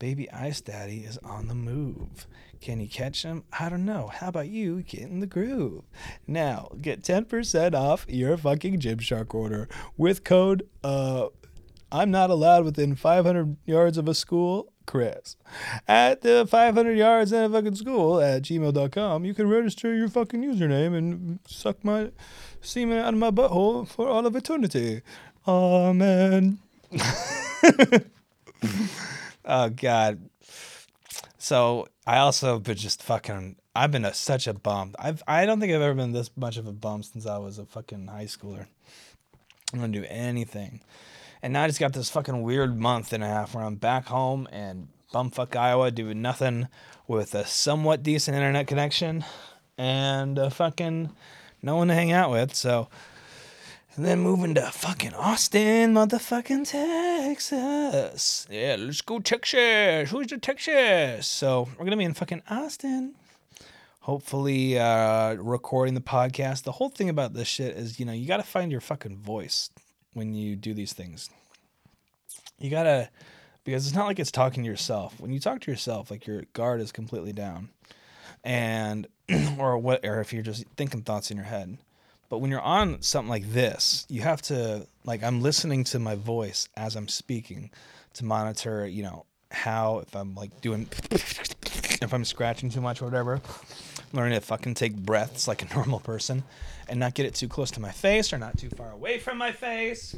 Baby 0.00 0.28
Ice 0.32 0.60
Daddy 0.60 1.04
is 1.04 1.18
on 1.18 1.46
the 1.46 1.54
move. 1.54 2.26
Can 2.60 2.80
you 2.80 2.88
catch 2.88 3.22
him? 3.22 3.44
I 3.58 3.68
don't 3.68 3.84
know. 3.84 4.08
How 4.08 4.28
about 4.28 4.48
you 4.48 4.82
get 4.82 5.02
in 5.02 5.20
the 5.20 5.26
groove? 5.26 5.84
Now, 6.26 6.70
get 6.80 7.02
10% 7.02 7.74
off 7.74 8.06
your 8.08 8.36
fucking 8.36 8.80
Gymshark 8.80 9.32
order 9.34 9.68
with 9.96 10.24
code 10.24 10.68
uh 10.82 11.28
I'm 11.92 12.10
not 12.10 12.30
allowed 12.30 12.64
within 12.64 12.96
500 12.96 13.56
yards 13.66 13.98
of 13.98 14.08
a 14.08 14.14
school, 14.14 14.72
Chris. 14.86 15.36
At 15.88 16.22
the 16.22 16.46
500 16.48 16.96
yards 16.96 17.32
in 17.32 17.44
a 17.44 17.48
fucking 17.48 17.76
school 17.76 18.20
at 18.20 18.42
gmail.com, 18.42 19.24
you 19.24 19.34
can 19.34 19.48
register 19.48 19.94
your 19.94 20.08
fucking 20.08 20.42
username 20.42 20.96
and 20.96 21.38
suck 21.46 21.84
my 21.84 22.10
semen 22.60 22.98
out 22.98 23.14
of 23.14 23.20
my 23.20 23.30
butthole 23.30 23.88
for 23.88 24.08
all 24.08 24.26
of 24.26 24.36
eternity. 24.36 25.02
Amen. 25.46 26.58
oh 29.44 29.68
God. 29.70 30.30
So 31.38 31.88
I 32.06 32.18
also 32.18 32.58
been 32.58 32.76
just 32.76 33.02
fucking. 33.02 33.56
I've 33.76 33.90
been 33.90 34.04
a, 34.04 34.14
such 34.14 34.46
a 34.46 34.54
bum. 34.54 34.94
I've 34.98 35.22
I 35.26 35.44
don't 35.44 35.60
think 35.60 35.72
I've 35.72 35.82
ever 35.82 35.94
been 35.94 36.12
this 36.12 36.30
much 36.36 36.56
of 36.56 36.66
a 36.66 36.72
bum 36.72 37.02
since 37.02 37.26
I 37.26 37.38
was 37.38 37.58
a 37.58 37.66
fucking 37.66 38.06
high 38.06 38.24
schooler. 38.24 38.66
I'm 39.72 39.80
gonna 39.80 39.92
do 39.92 40.06
anything, 40.08 40.80
and 41.44 41.52
now 41.52 41.64
I 41.64 41.66
just 41.66 41.78
got 41.78 41.92
this 41.92 42.08
fucking 42.08 42.42
weird 42.42 42.80
month 42.80 43.12
and 43.12 43.22
a 43.22 43.26
half 43.26 43.54
where 43.54 43.62
I'm 43.62 43.74
back 43.74 44.06
home 44.06 44.48
and 44.50 44.88
bumfuck 45.12 45.54
Iowa 45.54 45.90
doing 45.90 46.22
nothing 46.22 46.68
with 47.06 47.34
a 47.34 47.44
somewhat 47.44 48.02
decent 48.02 48.34
internet 48.34 48.66
connection 48.66 49.26
and 49.76 50.38
a 50.38 50.48
fucking 50.48 51.10
no 51.60 51.76
one 51.76 51.88
to 51.88 51.94
hang 51.94 52.12
out 52.12 52.30
with. 52.30 52.54
So 52.54 52.88
and 53.94 54.06
then 54.06 54.20
moving 54.20 54.54
to 54.54 54.62
fucking 54.62 55.12
Austin, 55.12 55.92
motherfucking 55.92 56.70
Texas. 56.70 58.46
Yeah, 58.50 58.76
let's 58.78 59.02
go 59.02 59.18
Texas. 59.18 60.10
Who's 60.10 60.28
the 60.28 60.38
Texas? 60.38 61.26
So 61.26 61.68
we're 61.76 61.84
gonna 61.84 61.98
be 61.98 62.04
in 62.04 62.14
fucking 62.14 62.40
Austin. 62.48 63.16
Hopefully, 64.00 64.78
uh, 64.78 65.34
recording 65.34 65.92
the 65.92 66.00
podcast. 66.00 66.62
The 66.62 66.72
whole 66.72 66.88
thing 66.88 67.10
about 67.10 67.34
this 67.34 67.48
shit 67.48 67.76
is, 67.76 68.00
you 68.00 68.06
know, 68.06 68.12
you 68.12 68.26
gotta 68.26 68.42
find 68.44 68.72
your 68.72 68.80
fucking 68.80 69.18
voice 69.18 69.68
when 70.14 70.34
you 70.34 70.56
do 70.56 70.74
these 70.74 70.92
things. 70.92 71.30
You 72.58 72.70
gotta, 72.70 73.10
because 73.64 73.86
it's 73.86 73.94
not 73.94 74.06
like 74.06 74.18
it's 74.18 74.30
talking 74.30 74.62
to 74.64 74.70
yourself. 74.70 75.20
When 75.20 75.32
you 75.32 75.40
talk 75.40 75.60
to 75.62 75.70
yourself, 75.70 76.10
like 76.10 76.26
your 76.26 76.42
guard 76.52 76.80
is 76.80 76.92
completely 76.92 77.32
down, 77.32 77.68
and 78.42 79.06
or 79.58 79.76
what, 79.78 80.04
or 80.04 80.20
if 80.20 80.32
you're 80.32 80.42
just 80.42 80.64
thinking 80.76 81.02
thoughts 81.02 81.30
in 81.30 81.36
your 81.36 81.46
head 81.46 81.78
but 82.34 82.38
when 82.38 82.50
you're 82.50 82.60
on 82.60 83.00
something 83.00 83.28
like 83.28 83.52
this, 83.52 84.06
you 84.08 84.22
have 84.22 84.42
to 84.42 84.88
like 85.04 85.22
I'm 85.22 85.40
listening 85.40 85.84
to 85.84 86.00
my 86.00 86.16
voice 86.16 86.68
as 86.76 86.96
I'm 86.96 87.06
speaking 87.06 87.70
to 88.14 88.24
monitor, 88.24 88.86
you 88.88 89.04
know, 89.04 89.24
how 89.52 89.98
if 89.98 90.16
I'm 90.16 90.34
like 90.34 90.60
doing 90.60 90.88
if 91.12 92.12
I'm 92.12 92.24
scratching 92.24 92.70
too 92.70 92.80
much 92.80 93.02
or 93.02 93.04
whatever. 93.04 93.40
Learning 94.12 94.38
to 94.38 94.44
fucking 94.44 94.74
take 94.74 94.96
breaths 94.96 95.46
like 95.46 95.62
a 95.62 95.74
normal 95.76 96.00
person 96.00 96.42
and 96.88 97.00
not 97.00 97.14
get 97.14 97.26
it 97.26 97.34
too 97.34 97.48
close 97.48 97.70
to 97.72 97.80
my 97.80 97.90
face 97.90 98.32
or 98.32 98.38
not 98.38 98.58
too 98.58 98.70
far 98.70 98.90
away 98.90 99.18
from 99.18 99.38
my 99.38 99.52
face. 99.52 100.16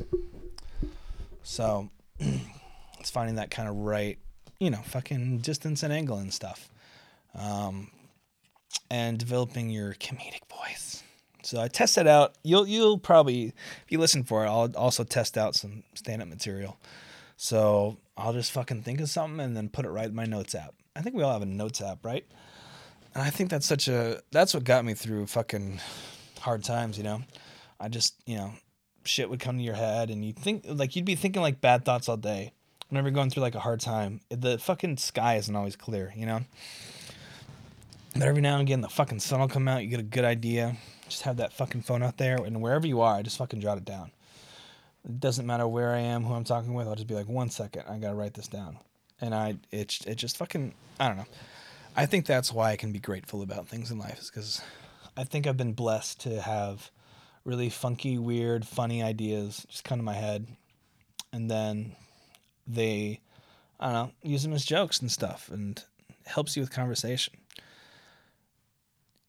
So 1.42 1.90
it's 2.18 3.10
finding 3.10 3.36
that 3.36 3.50
kind 3.50 3.68
of 3.68 3.76
right, 3.76 4.18
you 4.58 4.70
know, 4.70 4.80
fucking 4.84 5.38
distance 5.38 5.82
and 5.82 5.92
angle 5.92 6.18
and 6.18 6.32
stuff. 6.32 6.68
Um, 7.34 7.90
and 8.90 9.18
developing 9.18 9.70
your 9.70 9.94
comedic 9.94 10.48
voice. 10.50 11.02
So 11.42 11.58
I 11.60 11.68
test 11.68 11.94
tested 11.94 12.08
out. 12.08 12.34
You'll 12.42 12.66
you'll 12.66 12.98
probably 12.98 13.46
if 13.46 13.84
you 13.88 13.98
listen 13.98 14.24
for 14.24 14.44
it, 14.44 14.48
I'll 14.48 14.72
also 14.76 15.04
test 15.04 15.38
out 15.38 15.54
some 15.54 15.84
stand 15.94 16.20
up 16.20 16.28
material. 16.28 16.76
So 17.36 17.98
I'll 18.16 18.32
just 18.32 18.50
fucking 18.50 18.82
think 18.82 19.00
of 19.00 19.08
something 19.08 19.40
and 19.40 19.56
then 19.56 19.68
put 19.68 19.84
it 19.84 19.90
right 19.90 20.08
in 20.08 20.14
my 20.14 20.24
notes 20.24 20.54
app. 20.54 20.74
I 20.96 21.02
think 21.02 21.14
we 21.14 21.22
all 21.22 21.32
have 21.32 21.42
a 21.42 21.46
notes 21.46 21.80
app, 21.80 22.04
right? 22.04 22.26
And 23.14 23.22
I 23.22 23.30
think 23.30 23.50
that's 23.50 23.66
such 23.66 23.86
a 23.86 24.20
that's 24.32 24.54
what 24.54 24.64
got 24.64 24.84
me 24.84 24.94
through 24.94 25.26
fucking 25.26 25.80
hard 26.46 26.64
times, 26.64 26.96
you 26.96 27.04
know. 27.04 27.22
I 27.78 27.88
just, 27.88 28.14
you 28.24 28.36
know, 28.36 28.52
shit 29.04 29.28
would 29.28 29.40
come 29.40 29.58
to 29.58 29.62
your 29.62 29.74
head 29.74 30.10
and 30.10 30.24
you 30.24 30.32
think 30.32 30.64
like 30.66 30.96
you'd 30.96 31.04
be 31.04 31.16
thinking 31.16 31.42
like 31.42 31.60
bad 31.60 31.84
thoughts 31.84 32.08
all 32.08 32.16
day. 32.16 32.52
Whenever 32.88 33.08
you're 33.08 33.14
going 33.14 33.30
through 33.30 33.42
like 33.42 33.56
a 33.56 33.60
hard 33.60 33.80
time, 33.80 34.20
the 34.30 34.56
fucking 34.58 34.96
sky 34.96 35.34
isn't 35.36 35.54
always 35.54 35.74
clear, 35.74 36.12
you 36.16 36.24
know. 36.24 36.40
But 38.14 38.22
every 38.22 38.40
now 38.40 38.54
and 38.54 38.62
again, 38.62 38.80
the 38.80 38.88
fucking 38.88 39.18
sun 39.18 39.40
will 39.40 39.48
come 39.48 39.66
out. 39.66 39.82
You 39.82 39.90
get 39.90 40.00
a 40.00 40.04
good 40.04 40.24
idea. 40.24 40.76
Just 41.08 41.22
have 41.22 41.38
that 41.38 41.52
fucking 41.52 41.82
phone 41.82 42.02
out 42.02 42.16
there, 42.16 42.36
and 42.36 42.62
wherever 42.62 42.86
you 42.86 43.00
are, 43.00 43.16
I 43.16 43.22
just 43.22 43.38
fucking 43.38 43.60
jot 43.60 43.76
it 43.76 43.84
down. 43.84 44.10
It 45.04 45.20
doesn't 45.20 45.46
matter 45.46 45.68
where 45.68 45.92
I 45.92 45.98
am, 45.98 46.24
who 46.24 46.34
I'm 46.34 46.44
talking 46.44 46.74
with. 46.74 46.88
I'll 46.88 46.94
just 46.94 47.06
be 47.06 47.14
like, 47.14 47.28
one 47.28 47.50
second, 47.50 47.84
I 47.88 47.98
gotta 47.98 48.14
write 48.14 48.34
this 48.34 48.48
down, 48.48 48.78
and 49.20 49.34
I 49.34 49.58
it 49.70 49.98
it 50.06 50.14
just 50.14 50.36
fucking 50.36 50.74
I 50.98 51.08
don't 51.08 51.16
know. 51.16 51.26
I 51.96 52.06
think 52.06 52.24
that's 52.24 52.52
why 52.52 52.70
I 52.70 52.76
can 52.76 52.92
be 52.92 53.00
grateful 53.00 53.42
about 53.42 53.68
things 53.68 53.90
in 53.90 53.98
life 53.98 54.20
is 54.20 54.30
because 54.30 54.62
I 55.16 55.24
think 55.24 55.46
I've 55.46 55.56
been 55.56 55.72
blessed 55.72 56.20
to 56.22 56.42
have 56.42 56.90
really 57.44 57.70
funky, 57.70 58.18
weird, 58.18 58.66
funny 58.66 59.02
ideas 59.02 59.66
just 59.68 59.84
come 59.84 59.98
to 59.98 60.04
my 60.04 60.14
head, 60.14 60.46
and 61.32 61.50
then 61.50 61.92
they, 62.66 63.20
I 63.80 63.86
don't 63.86 63.94
know, 63.94 64.12
use 64.22 64.42
them 64.42 64.52
as 64.52 64.64
jokes 64.64 65.00
and 65.00 65.10
stuff, 65.10 65.48
and 65.50 65.82
helps 66.26 66.56
you 66.56 66.62
with 66.62 66.70
conversation. 66.70 67.34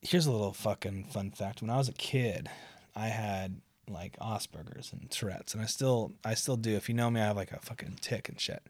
Here's 0.02 0.26
a 0.26 0.32
little 0.32 0.54
fucking 0.54 1.06
fun 1.06 1.32
fact. 1.32 1.62
When 1.62 1.70
I 1.70 1.78
was 1.78 1.90
a 1.90 1.94
kid, 1.94 2.50
I 2.96 3.08
had 3.08 3.62
like 3.90 4.18
Asperger's 4.20 4.92
and 4.92 5.10
Tourette's, 5.10 5.54
and 5.54 5.62
I 5.62 5.68
still 5.68 6.14
I 6.26 6.34
still 6.34 6.58
do. 6.58 6.76
If 6.76 6.90
you 6.90 6.96
know 6.96 7.10
me, 7.10 7.22
I 7.22 7.26
have 7.26 7.38
like 7.38 7.52
a 7.52 7.60
fucking 7.60 8.00
tick 8.02 8.30
and 8.30 8.40
shit. 8.40 8.64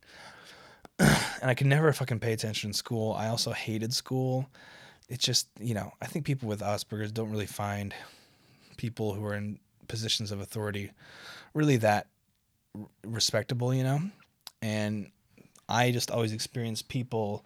and 1.00 1.50
I 1.50 1.54
could 1.54 1.68
never 1.68 1.92
fucking 1.94 2.20
pay 2.20 2.34
attention 2.34 2.70
in 2.70 2.74
school. 2.74 3.14
I 3.14 3.28
also 3.28 3.52
hated 3.52 3.94
school. 3.94 4.50
It's 5.10 5.24
just, 5.24 5.48
you 5.60 5.74
know, 5.74 5.92
I 6.02 6.06
think 6.06 6.26
people 6.26 6.50
with 6.50 6.62
Asperger's 6.62 7.12
don't 7.12 7.32
really 7.32 7.46
find 7.46 7.94
people 8.76 9.14
who 9.14 9.26
are 9.26 9.36
in 9.36 9.60
positions 9.88 10.32
of 10.32 10.42
authority 10.42 10.92
really 11.54 11.78
that 11.78 12.08
respectable, 13.06 13.74
you 13.74 13.84
know? 13.84 14.02
And 14.62 15.12
I 15.70 15.92
just 15.92 16.12
always 16.12 16.34
experience 16.34 16.82
people, 16.82 17.46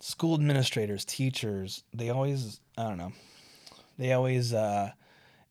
school 0.00 0.34
administrators, 0.34 1.04
teachers, 1.04 1.84
they 1.94 2.10
always, 2.10 2.60
I 2.76 2.84
don't 2.84 2.98
know, 2.98 3.12
they 3.98 4.12
always, 4.12 4.52
uh, 4.52 4.90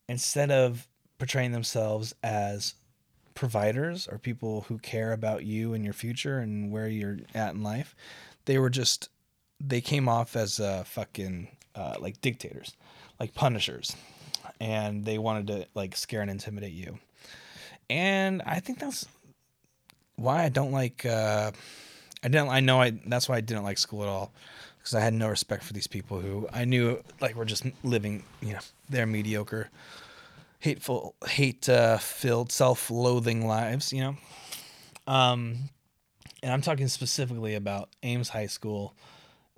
instead 0.07 0.51
of 0.51 0.87
portraying 1.17 1.51
themselves 1.51 2.13
as 2.23 2.75
providers 3.33 4.07
or 4.11 4.17
people 4.17 4.61
who 4.67 4.77
care 4.79 5.13
about 5.13 5.45
you 5.45 5.73
and 5.73 5.83
your 5.85 5.93
future 5.93 6.39
and 6.39 6.71
where 6.71 6.87
you're 6.87 7.19
at 7.33 7.53
in 7.53 7.63
life, 7.63 7.95
they 8.45 8.57
were 8.57 8.69
just, 8.69 9.09
they 9.59 9.81
came 9.81 10.07
off 10.07 10.35
as 10.35 10.59
uh, 10.59 10.83
fucking 10.85 11.49
uh, 11.75 11.95
like 11.99 12.21
dictators, 12.21 12.75
like 13.19 13.33
punishers. 13.33 13.95
And 14.59 15.05
they 15.05 15.17
wanted 15.17 15.47
to 15.47 15.67
like 15.73 15.95
scare 15.95 16.21
and 16.21 16.29
intimidate 16.29 16.73
you. 16.73 16.99
And 17.89 18.41
I 18.45 18.59
think 18.59 18.79
that's 18.79 19.07
why 20.15 20.43
I 20.43 20.49
don't 20.49 20.71
like, 20.71 21.05
uh, 21.05 21.51
I 22.23 22.27
didn't, 22.27 22.49
I 22.49 22.59
know 22.59 22.81
I, 22.81 22.91
that's 23.05 23.29
why 23.29 23.37
I 23.37 23.41
didn't 23.41 23.63
like 23.63 23.77
school 23.77 24.03
at 24.03 24.09
all 24.09 24.33
because 24.77 24.95
I 24.95 24.99
had 24.99 25.13
no 25.13 25.27
respect 25.27 25.63
for 25.63 25.73
these 25.73 25.87
people 25.87 26.19
who 26.19 26.47
I 26.51 26.65
knew 26.65 27.01
like 27.21 27.35
were 27.35 27.45
just 27.45 27.65
living, 27.83 28.23
you 28.41 28.53
know, 28.53 28.59
their 28.89 29.05
mediocre, 29.05 29.69
hateful, 30.59 31.15
hate 31.25 31.67
uh, 31.69 31.97
filled, 31.97 32.51
self 32.51 32.91
loathing 32.91 33.47
lives, 33.47 33.93
you 33.93 34.01
know. 34.01 34.15
Um, 35.07 35.69
and 36.43 36.53
I'm 36.53 36.61
talking 36.61 36.87
specifically 36.87 37.55
about 37.55 37.89
Ames 38.03 38.29
High 38.29 38.47
School 38.47 38.93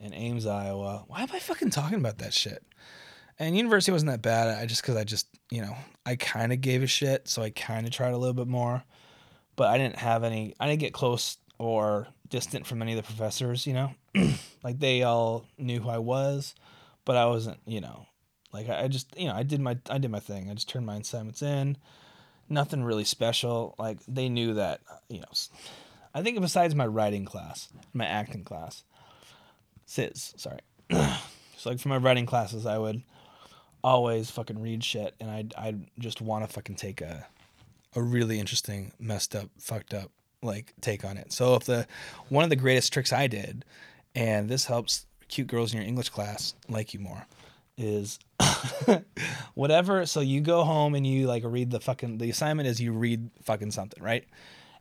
in 0.02 0.14
Ames, 0.14 0.46
Iowa. 0.46 1.06
Why 1.08 1.22
am 1.22 1.30
I 1.32 1.40
fucking 1.40 1.70
talking 1.70 2.00
about 2.00 2.18
that 2.18 2.34
shit? 2.34 2.64
And 3.40 3.56
university 3.56 3.92
wasn't 3.92 4.12
that 4.12 4.22
bad. 4.22 4.50
I 4.58 4.66
just 4.66 4.82
because 4.82 4.98
I 4.98 5.04
just 5.04 5.28
you 5.50 5.62
know 5.62 5.76
I 6.06 6.16
kind 6.16 6.52
of 6.52 6.62
gave 6.62 6.84
a 6.84 6.88
shit, 6.88 7.28
so 7.28 7.42
I 7.42 7.52
kind 7.52 7.86
of 7.86 7.94
tried 7.94 8.14
a 8.14 8.18
little 8.18 8.34
bit 8.34 8.48
more, 8.48 8.84
but 9.56 9.70
I 9.70 9.78
didn't 9.78 9.98
have 9.98 10.24
any. 10.24 10.56
I 10.60 10.68
didn't 10.68 10.82
get 10.82 10.94
close 10.94 11.38
or 11.58 12.08
distant 12.30 12.66
from 12.68 12.82
any 12.82 12.94
of 12.94 12.98
the 12.98 13.04
professors. 13.04 13.66
You 13.66 13.74
know, 13.74 13.92
like 14.64 14.80
they 14.80 15.04
all 15.04 15.46
knew 15.58 15.80
who 15.80 15.90
I 15.90 16.00
was, 16.00 16.56
but 17.06 17.16
I 17.16 17.26
wasn't. 17.28 17.60
You 17.66 17.82
know, 17.82 18.06
like 18.52 18.70
I, 18.70 18.88
just 18.88 19.18
you 19.18 19.28
know 19.28 19.34
I 19.34 19.44
did 19.44 19.62
my 19.62 19.78
I 19.90 19.98
did 19.98 20.12
my 20.12 20.20
thing. 20.20 20.50
I 20.50 20.54
just 20.54 20.70
turned 20.70 20.86
my 20.86 20.98
assignments 20.98 21.42
in. 21.42 21.78
Nothing 22.50 22.84
really 22.84 23.06
special. 23.06 23.76
Like 23.80 24.00
they 24.08 24.30
knew 24.30 24.56
that 24.56 24.82
you 25.10 25.20
know. 25.20 25.32
I 26.14 26.22
think 26.22 26.40
besides 26.42 26.76
my 26.76 26.86
writing 26.86 27.24
class, 27.24 27.70
my 27.94 28.06
acting 28.06 28.44
class, 28.44 28.84
SIS, 29.92 30.34
sorry. 30.38 30.60
so 31.58 31.70
like 31.70 31.80
for 31.80 31.90
my 31.90 31.98
writing 31.98 32.26
classes, 32.26 32.66
I 32.66 32.78
would 32.78 33.02
always 33.84 34.32
fucking 34.32 34.62
read 34.62 34.84
shit, 34.84 35.16
and 35.20 35.30
I'd 35.30 35.54
I'd 35.58 35.86
just 36.00 36.22
want 36.22 36.48
to 36.48 36.54
fucking 36.54 36.76
take 36.76 37.02
a 37.02 37.28
a 37.96 38.02
really 38.02 38.40
interesting, 38.40 38.94
messed 39.00 39.36
up, 39.36 39.50
fucked 39.60 39.94
up 39.94 40.12
like 40.42 40.74
take 40.80 41.04
on 41.04 41.18
it. 41.18 41.34
So 41.34 41.56
if 41.56 41.66
the 41.66 41.88
one 42.30 42.46
of 42.46 42.50
the 42.50 42.56
greatest 42.56 42.94
tricks 42.94 43.12
I 43.12 43.28
did, 43.28 43.66
and 44.16 44.48
this 44.48 44.66
helps 44.66 45.06
cute 45.28 45.48
girls 45.48 45.74
in 45.74 45.80
your 45.80 45.88
English 45.88 46.10
class 46.10 46.56
like 46.70 46.94
you 46.94 47.02
more, 47.02 47.28
is 47.78 48.18
whatever. 49.56 50.06
So 50.06 50.22
you 50.22 50.40
go 50.40 50.64
home 50.64 50.96
and 50.96 51.06
you 51.06 51.28
like 51.28 51.44
read 51.46 51.70
the 51.70 51.82
fucking 51.82 52.18
the 52.18 52.30
assignment 52.30 52.70
is 52.70 52.80
you 52.80 52.94
read 52.94 53.30
fucking 53.44 53.72
something, 53.72 54.02
right? 54.02 54.24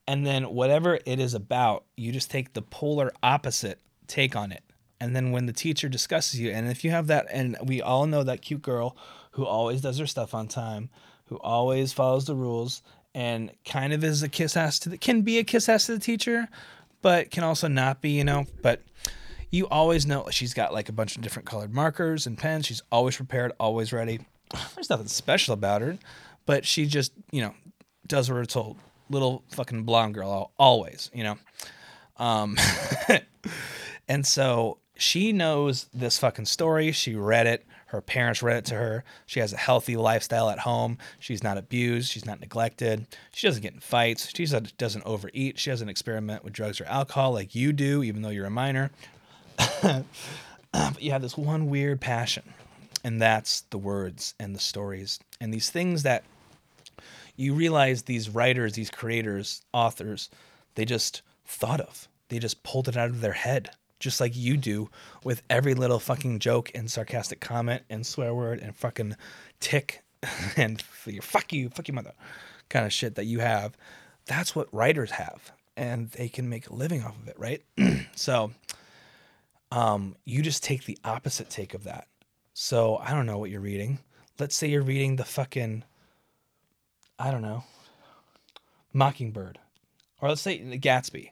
And 0.06 0.24
then 0.24 0.44
whatever 0.54 1.00
it 1.04 1.18
is 1.18 1.34
about, 1.34 1.84
you 1.96 2.12
just 2.12 2.30
take 2.30 2.52
the 2.52 2.62
polar 2.62 3.10
opposite 3.24 3.80
take 4.06 4.36
on 4.36 4.52
it. 4.52 4.62
And 5.00 5.16
then 5.16 5.32
when 5.32 5.46
the 5.46 5.52
teacher 5.52 5.88
discusses 5.88 6.38
you, 6.38 6.50
and 6.50 6.68
if 6.68 6.84
you 6.84 6.90
have 6.90 7.06
that, 7.06 7.26
and 7.32 7.56
we 7.64 7.80
all 7.80 8.06
know 8.06 8.22
that 8.22 8.42
cute 8.42 8.62
girl 8.62 8.96
who 9.32 9.46
always 9.46 9.80
does 9.80 9.98
her 9.98 10.06
stuff 10.06 10.34
on 10.34 10.46
time, 10.48 10.90
who 11.26 11.36
always 11.36 11.92
follows 11.92 12.26
the 12.26 12.34
rules, 12.34 12.82
and 13.14 13.50
kind 13.64 13.92
of 13.92 14.04
is 14.04 14.22
a 14.22 14.28
kiss 14.28 14.56
ass 14.56 14.78
to 14.80 14.88
the 14.88 14.98
can 14.98 15.22
be 15.22 15.38
a 15.38 15.44
kiss 15.44 15.68
ass 15.68 15.86
to 15.86 15.92
the 15.92 15.98
teacher, 15.98 16.48
but 17.02 17.30
can 17.30 17.42
also 17.42 17.66
not 17.68 18.00
be, 18.00 18.10
you 18.10 18.24
know. 18.24 18.46
But 18.62 18.82
you 19.50 19.66
always 19.68 20.06
know 20.06 20.28
she's 20.30 20.54
got 20.54 20.72
like 20.72 20.88
a 20.88 20.92
bunch 20.92 21.16
of 21.16 21.22
different 21.22 21.48
colored 21.48 21.74
markers 21.74 22.26
and 22.26 22.38
pens. 22.38 22.66
She's 22.66 22.82
always 22.92 23.16
prepared, 23.16 23.52
always 23.58 23.92
ready. 23.92 24.20
There's 24.74 24.90
nothing 24.90 25.08
special 25.08 25.54
about 25.54 25.82
her, 25.82 25.98
but 26.46 26.66
she 26.66 26.86
just, 26.86 27.12
you 27.30 27.40
know, 27.40 27.54
does 28.06 28.28
what 28.28 28.36
we're 28.36 28.44
told. 28.44 28.76
Little 29.08 29.42
fucking 29.50 29.84
blonde 29.84 30.14
girl, 30.14 30.52
always, 30.58 31.10
you 31.12 31.24
know. 31.24 31.38
Um, 32.16 32.56
and 34.08 34.26
so 34.26 34.78
she 35.00 35.32
knows 35.32 35.86
this 35.94 36.18
fucking 36.18 36.44
story. 36.44 36.92
She 36.92 37.14
read 37.14 37.46
it. 37.46 37.64
Her 37.86 38.02
parents 38.02 38.42
read 38.42 38.58
it 38.58 38.64
to 38.66 38.74
her. 38.74 39.02
She 39.24 39.40
has 39.40 39.52
a 39.52 39.56
healthy 39.56 39.96
lifestyle 39.96 40.50
at 40.50 40.60
home. 40.60 40.98
She's 41.18 41.42
not 41.42 41.56
abused. 41.56 42.10
She's 42.10 42.26
not 42.26 42.38
neglected. 42.38 43.06
She 43.32 43.46
doesn't 43.46 43.62
get 43.62 43.72
in 43.72 43.80
fights. 43.80 44.30
She 44.34 44.44
doesn't 44.44 45.06
overeat. 45.06 45.58
She 45.58 45.70
doesn't 45.70 45.88
experiment 45.88 46.44
with 46.44 46.52
drugs 46.52 46.80
or 46.80 46.84
alcohol 46.84 47.32
like 47.32 47.54
you 47.54 47.72
do, 47.72 48.02
even 48.02 48.20
though 48.20 48.28
you're 48.28 48.46
a 48.46 48.50
minor. 48.50 48.90
but 49.82 50.04
you 51.00 51.12
have 51.12 51.22
this 51.22 51.36
one 51.36 51.70
weird 51.70 52.00
passion, 52.00 52.52
and 53.02 53.20
that's 53.20 53.62
the 53.70 53.78
words 53.78 54.34
and 54.38 54.54
the 54.54 54.60
stories 54.60 55.18
and 55.40 55.52
these 55.52 55.70
things 55.70 56.02
that 56.02 56.24
you 57.36 57.54
realize 57.54 58.02
these 58.02 58.28
writers, 58.28 58.74
these 58.74 58.90
creators, 58.90 59.62
authors, 59.72 60.28
they 60.74 60.84
just 60.84 61.22
thought 61.46 61.80
of. 61.80 62.06
They 62.28 62.38
just 62.38 62.62
pulled 62.62 62.86
it 62.86 62.98
out 62.98 63.08
of 63.08 63.22
their 63.22 63.32
head 63.32 63.70
just 64.00 64.20
like 64.20 64.34
you 64.34 64.56
do 64.56 64.90
with 65.22 65.42
every 65.48 65.74
little 65.74 66.00
fucking 66.00 66.40
joke 66.40 66.70
and 66.74 66.90
sarcastic 66.90 67.38
comment 67.40 67.82
and 67.88 68.04
swear 68.04 68.34
word 68.34 68.58
and 68.58 68.74
fucking 68.74 69.14
tick 69.60 70.02
and 70.56 70.82
your 71.06 71.22
fuck 71.22 71.52
you, 71.52 71.68
fuck 71.68 71.86
you 71.86 71.94
mother 71.94 72.12
kind 72.68 72.86
of 72.86 72.92
shit 72.92 73.16
that 73.16 73.26
you 73.26 73.40
have. 73.40 73.76
That's 74.26 74.56
what 74.56 74.72
writers 74.72 75.10
have, 75.12 75.52
and 75.76 76.10
they 76.10 76.28
can 76.28 76.48
make 76.48 76.68
a 76.68 76.74
living 76.74 77.02
off 77.02 77.20
of 77.20 77.28
it, 77.28 77.36
right? 77.38 77.62
so, 78.16 78.52
um, 79.72 80.16
you 80.24 80.40
just 80.42 80.64
take 80.64 80.84
the 80.84 80.98
opposite 81.04 81.50
take 81.50 81.74
of 81.74 81.84
that. 81.84 82.06
So 82.54 82.96
I 82.96 83.10
don't 83.12 83.26
know 83.26 83.38
what 83.38 83.50
you're 83.50 83.60
reading. 83.60 83.98
Let's 84.38 84.56
say 84.56 84.68
you're 84.68 84.82
reading 84.82 85.16
the 85.16 85.24
fucking, 85.24 85.84
I 87.18 87.30
don't 87.30 87.42
know, 87.42 87.64
Mockingbird, 88.92 89.58
or 90.20 90.28
let's 90.28 90.40
say 90.40 90.58
Gatsby 90.58 91.30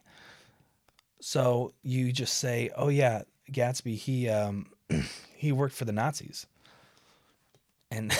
so 1.21 1.73
you 1.83 2.11
just 2.11 2.37
say, 2.37 2.69
"Oh 2.75 2.89
yeah, 2.89 3.23
Gatsby, 3.51 3.95
he 3.95 4.29
um 4.29 4.67
he 5.35 5.51
worked 5.51 5.75
for 5.75 5.85
the 5.85 5.91
Nazis." 5.91 6.47
And 7.91 8.15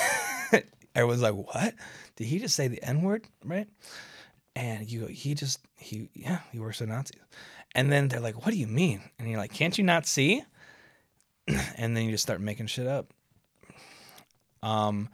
everyone's 0.96 1.22
like, 1.22 1.36
"What? 1.36 1.74
Did 2.16 2.28
he 2.28 2.40
just 2.40 2.56
say 2.56 2.68
the 2.68 2.84
N-word?" 2.84 3.26
Right? 3.44 3.68
And 4.56 4.90
you 4.92 5.02
go, 5.02 5.08
"He 5.08 5.34
just 5.34 5.60
he 5.78 6.10
yeah, 6.14 6.40
he 6.52 6.60
works 6.60 6.80
for 6.80 6.86
the 6.86 6.94
Nazis." 6.94 7.22
And 7.76 7.92
then 7.92 8.08
they're 8.08 8.20
like, 8.20 8.46
"What 8.46 8.52
do 8.52 8.58
you 8.58 8.68
mean?" 8.68 9.02
And 9.18 9.30
you're 9.30 9.40
like, 9.40 9.54
"Can't 9.54 9.78
you 9.78 9.84
not 9.84 10.06
see?" 10.06 10.44
and 11.48 11.96
then 11.96 12.06
you 12.06 12.12
just 12.12 12.24
start 12.24 12.42
making 12.42 12.68
shit 12.68 12.88
up. 12.88 13.14
Um 14.62 15.10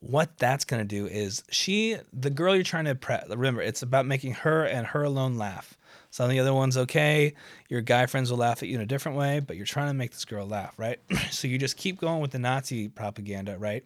what 0.00 0.38
that's 0.38 0.64
to 0.64 0.84
do 0.84 1.06
is 1.06 1.44
she 1.50 1.96
the 2.12 2.30
girl 2.30 2.54
you're 2.54 2.64
trying 2.64 2.86
to 2.86 2.92
impress 2.92 3.28
remember 3.28 3.60
it's 3.60 3.82
about 3.82 4.06
making 4.06 4.32
her 4.32 4.64
and 4.64 4.86
her 4.86 5.02
alone 5.02 5.36
laugh 5.36 5.76
some 6.10 6.24
of 6.24 6.30
the 6.30 6.40
other 6.40 6.52
ones 6.52 6.76
okay. 6.76 7.34
Your 7.68 7.80
guy 7.80 8.06
friends 8.06 8.30
will 8.30 8.38
laugh 8.38 8.62
at 8.62 8.68
you 8.68 8.74
in 8.74 8.80
a 8.80 8.86
different 8.86 9.16
way, 9.16 9.40
but 9.40 9.56
you're 9.56 9.66
trying 9.66 9.88
to 9.88 9.94
make 9.94 10.10
this 10.10 10.24
girl 10.24 10.46
laugh, 10.46 10.74
right? 10.76 10.98
so 11.30 11.46
you 11.46 11.56
just 11.56 11.76
keep 11.76 12.00
going 12.00 12.20
with 12.20 12.32
the 12.32 12.38
Nazi 12.38 12.88
propaganda, 12.88 13.56
right? 13.58 13.84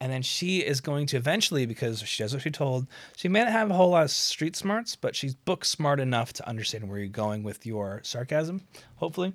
And 0.00 0.10
then 0.10 0.22
she 0.22 0.60
is 0.60 0.80
going 0.80 1.06
to 1.08 1.16
eventually, 1.16 1.66
because 1.66 2.00
she 2.02 2.22
does 2.22 2.32
what 2.32 2.42
she 2.42 2.50
told, 2.50 2.86
she 3.16 3.28
may 3.28 3.40
not 3.44 3.52
have 3.52 3.70
a 3.70 3.74
whole 3.74 3.90
lot 3.90 4.04
of 4.04 4.10
street 4.10 4.56
smarts, 4.56 4.96
but 4.96 5.14
she's 5.14 5.34
book 5.34 5.64
smart 5.64 6.00
enough 6.00 6.32
to 6.34 6.48
understand 6.48 6.88
where 6.88 6.98
you're 6.98 7.08
going 7.08 7.42
with 7.42 7.66
your 7.66 8.00
sarcasm, 8.04 8.62
hopefully. 8.96 9.34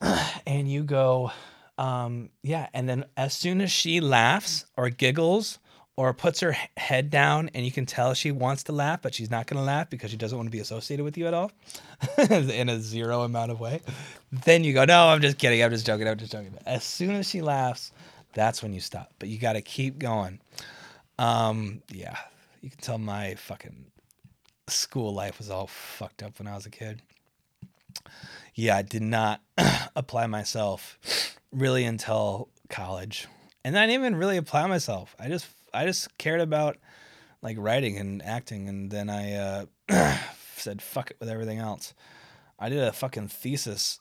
and 0.46 0.70
you 0.70 0.82
go, 0.82 1.30
um, 1.78 2.30
yeah. 2.42 2.68
And 2.74 2.88
then 2.88 3.04
as 3.16 3.32
soon 3.32 3.60
as 3.60 3.70
she 3.70 4.00
laughs 4.00 4.66
or 4.76 4.90
giggles, 4.90 5.58
or 6.00 6.14
puts 6.14 6.40
her 6.40 6.56
head 6.78 7.10
down 7.10 7.50
and 7.52 7.62
you 7.62 7.70
can 7.70 7.84
tell 7.84 8.14
she 8.14 8.30
wants 8.30 8.62
to 8.62 8.72
laugh, 8.72 9.02
but 9.02 9.12
she's 9.12 9.30
not 9.30 9.46
going 9.46 9.58
to 9.58 9.62
laugh 9.62 9.90
because 9.90 10.10
she 10.10 10.16
doesn't 10.16 10.38
want 10.38 10.46
to 10.46 10.50
be 10.50 10.58
associated 10.58 11.04
with 11.04 11.18
you 11.18 11.26
at 11.26 11.34
all 11.34 11.52
in 12.30 12.70
a 12.70 12.80
zero 12.80 13.20
amount 13.20 13.50
of 13.50 13.60
way, 13.60 13.82
then 14.32 14.64
you 14.64 14.72
go, 14.72 14.86
No, 14.86 15.08
I'm 15.08 15.20
just 15.20 15.36
kidding. 15.36 15.62
I'm 15.62 15.70
just 15.70 15.84
joking. 15.84 16.08
I'm 16.08 16.16
just 16.16 16.32
joking. 16.32 16.56
As 16.64 16.84
soon 16.84 17.10
as 17.16 17.28
she 17.28 17.42
laughs, 17.42 17.92
that's 18.32 18.62
when 18.62 18.72
you 18.72 18.80
stop. 18.80 19.12
But 19.18 19.28
you 19.28 19.38
got 19.38 19.52
to 19.52 19.60
keep 19.60 19.98
going. 19.98 20.40
Um, 21.18 21.82
yeah, 21.90 22.16
you 22.62 22.70
can 22.70 22.80
tell 22.80 22.96
my 22.96 23.34
fucking 23.34 23.84
school 24.68 25.12
life 25.12 25.36
was 25.36 25.50
all 25.50 25.66
fucked 25.66 26.22
up 26.22 26.38
when 26.38 26.48
I 26.48 26.54
was 26.54 26.64
a 26.64 26.70
kid. 26.70 27.02
Yeah, 28.54 28.78
I 28.78 28.80
did 28.80 29.02
not 29.02 29.42
apply 29.94 30.28
myself 30.28 30.96
really 31.52 31.84
until 31.84 32.48
college. 32.70 33.28
And 33.62 33.78
I 33.78 33.82
didn't 33.86 34.00
even 34.00 34.16
really 34.16 34.38
apply 34.38 34.66
myself. 34.66 35.14
I 35.18 35.28
just 35.28 35.46
I 35.72 35.86
just 35.86 36.16
cared 36.18 36.40
about 36.40 36.76
like 37.42 37.56
writing 37.58 37.96
and 37.96 38.22
acting 38.22 38.68
and 38.68 38.90
then 38.90 39.08
I 39.08 39.66
uh 39.88 40.16
said 40.56 40.82
fuck 40.82 41.10
it 41.10 41.16
with 41.20 41.28
everything 41.28 41.58
else. 41.58 41.94
I 42.58 42.68
did 42.68 42.82
a 42.82 42.92
fucking 42.92 43.28
thesis 43.28 44.00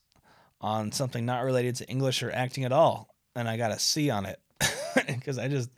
on 0.61 0.91
something 0.91 1.25
not 1.25 1.43
related 1.43 1.75
to 1.77 1.89
English 1.89 2.21
or 2.21 2.31
acting 2.31 2.65
at 2.65 2.71
all 2.71 3.09
and 3.35 3.47
I 3.47 3.57
got 3.57 3.71
a 3.71 3.79
C 3.79 4.09
on 4.09 4.25
it. 4.25 4.39
Because 5.05 5.37
I 5.37 5.47
just, 5.47 5.69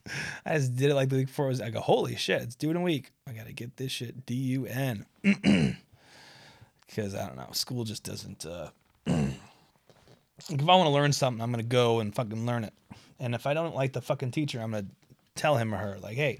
I 0.45 0.57
just 0.57 0.75
did 0.75 0.89
it 0.89 0.95
like 0.95 1.09
the 1.09 1.17
week 1.17 1.27
before. 1.27 1.45
I, 1.45 1.49
was, 1.49 1.59
like, 1.59 1.75
holy 1.75 2.15
shit, 2.15 2.41
it's 2.41 2.55
due 2.55 2.71
in 2.71 2.77
a 2.77 2.81
week. 2.81 3.11
I 3.27 3.33
gotta 3.33 3.53
get 3.53 3.77
this 3.77 3.91
shit 3.91 4.25
D 4.25 4.33
U 4.33 4.65
N. 4.65 5.05
Because 6.85 7.15
I 7.15 7.25
don't 7.25 7.37
know, 7.37 7.47
school 7.53 7.85
just 7.85 8.03
doesn't. 8.03 8.45
Uh, 8.45 8.69
if 9.05 9.39
I 10.49 10.75
want 10.75 10.87
to 10.87 10.89
learn 10.89 11.13
something, 11.13 11.41
I'm 11.41 11.51
gonna 11.51 11.63
go 11.63 12.01
and 12.01 12.13
fucking 12.13 12.45
learn 12.45 12.65
it. 12.65 12.73
And 13.17 13.33
if 13.33 13.45
I 13.45 13.53
don't 13.53 13.75
like 13.75 13.93
the 13.93 14.01
fucking 14.01 14.31
teacher, 14.31 14.59
I'm 14.59 14.71
gonna 14.71 14.87
tell 15.35 15.57
him 15.57 15.73
or 15.73 15.77
her 15.77 15.97
like, 16.01 16.15
hey, 16.15 16.39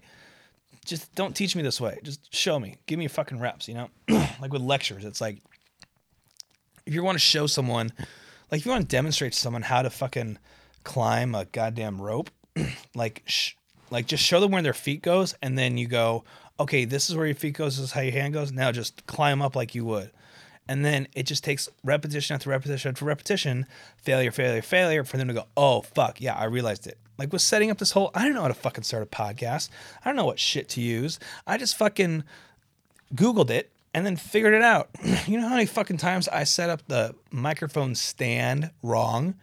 just 0.85 1.13
don't 1.15 1.35
teach 1.35 1.55
me 1.55 1.61
this 1.61 1.79
way. 1.79 1.99
Just 2.03 2.33
show 2.33 2.59
me. 2.59 2.77
Give 2.87 2.97
me 2.97 3.07
fucking 3.07 3.39
reps. 3.39 3.67
You 3.67 3.75
know, 3.75 3.89
like 4.41 4.51
with 4.51 4.61
lectures, 4.61 5.05
it's 5.05 5.21
like 5.21 5.39
if 6.85 6.93
you 6.93 7.03
want 7.03 7.15
to 7.15 7.19
show 7.19 7.47
someone, 7.47 7.91
like 8.51 8.59
if 8.59 8.65
you 8.65 8.71
want 8.71 8.89
to 8.89 8.95
demonstrate 8.95 9.33
to 9.33 9.39
someone 9.39 9.61
how 9.61 9.81
to 9.81 9.89
fucking 9.89 10.37
climb 10.83 11.35
a 11.35 11.45
goddamn 11.45 12.01
rope, 12.01 12.29
like 12.95 13.23
sh- 13.25 13.53
like 13.89 14.07
just 14.07 14.23
show 14.23 14.39
them 14.39 14.51
where 14.51 14.61
their 14.61 14.73
feet 14.73 15.01
goes, 15.01 15.35
and 15.41 15.57
then 15.57 15.77
you 15.77 15.87
go, 15.87 16.23
okay, 16.59 16.85
this 16.85 17.09
is 17.09 17.15
where 17.15 17.25
your 17.25 17.35
feet 17.35 17.55
goes, 17.55 17.77
this 17.77 17.85
is 17.85 17.91
how 17.91 18.01
your 18.01 18.13
hand 18.13 18.33
goes. 18.33 18.51
Now 18.51 18.71
just 18.71 19.05
climb 19.05 19.41
up 19.41 19.55
like 19.55 19.75
you 19.75 19.85
would. 19.85 20.11
And 20.67 20.85
then 20.85 21.07
it 21.13 21.23
just 21.23 21.43
takes 21.43 21.67
repetition 21.83 22.35
after 22.35 22.49
repetition 22.49 22.91
after 22.91 23.03
repetition, 23.03 23.65
failure, 23.97 24.31
failure, 24.31 24.61
failure, 24.61 25.03
for 25.03 25.17
them 25.17 25.27
to 25.27 25.33
go, 25.33 25.45
oh 25.57 25.81
fuck, 25.81 26.21
yeah, 26.21 26.35
I 26.35 26.45
realized 26.45 26.87
it. 26.87 26.97
Like 27.21 27.31
with 27.31 27.43
setting 27.43 27.69
up 27.69 27.77
this 27.77 27.91
whole, 27.91 28.09
I 28.15 28.25
don't 28.25 28.33
know 28.33 28.41
how 28.41 28.47
to 28.47 28.55
fucking 28.55 28.83
start 28.83 29.03
a 29.03 29.05
podcast. 29.05 29.69
I 30.03 30.09
don't 30.09 30.15
know 30.15 30.25
what 30.25 30.39
shit 30.39 30.67
to 30.69 30.81
use. 30.81 31.19
I 31.45 31.59
just 31.59 31.77
fucking 31.77 32.23
Googled 33.13 33.51
it 33.51 33.71
and 33.93 34.07
then 34.07 34.15
figured 34.15 34.55
it 34.55 34.63
out. 34.63 34.89
you 35.27 35.39
know 35.39 35.47
how 35.47 35.53
many 35.53 35.67
fucking 35.67 35.97
times 35.97 36.27
I 36.29 36.45
set 36.45 36.71
up 36.71 36.81
the 36.87 37.13
microphone 37.29 37.93
stand 37.93 38.71
wrong? 38.81 39.35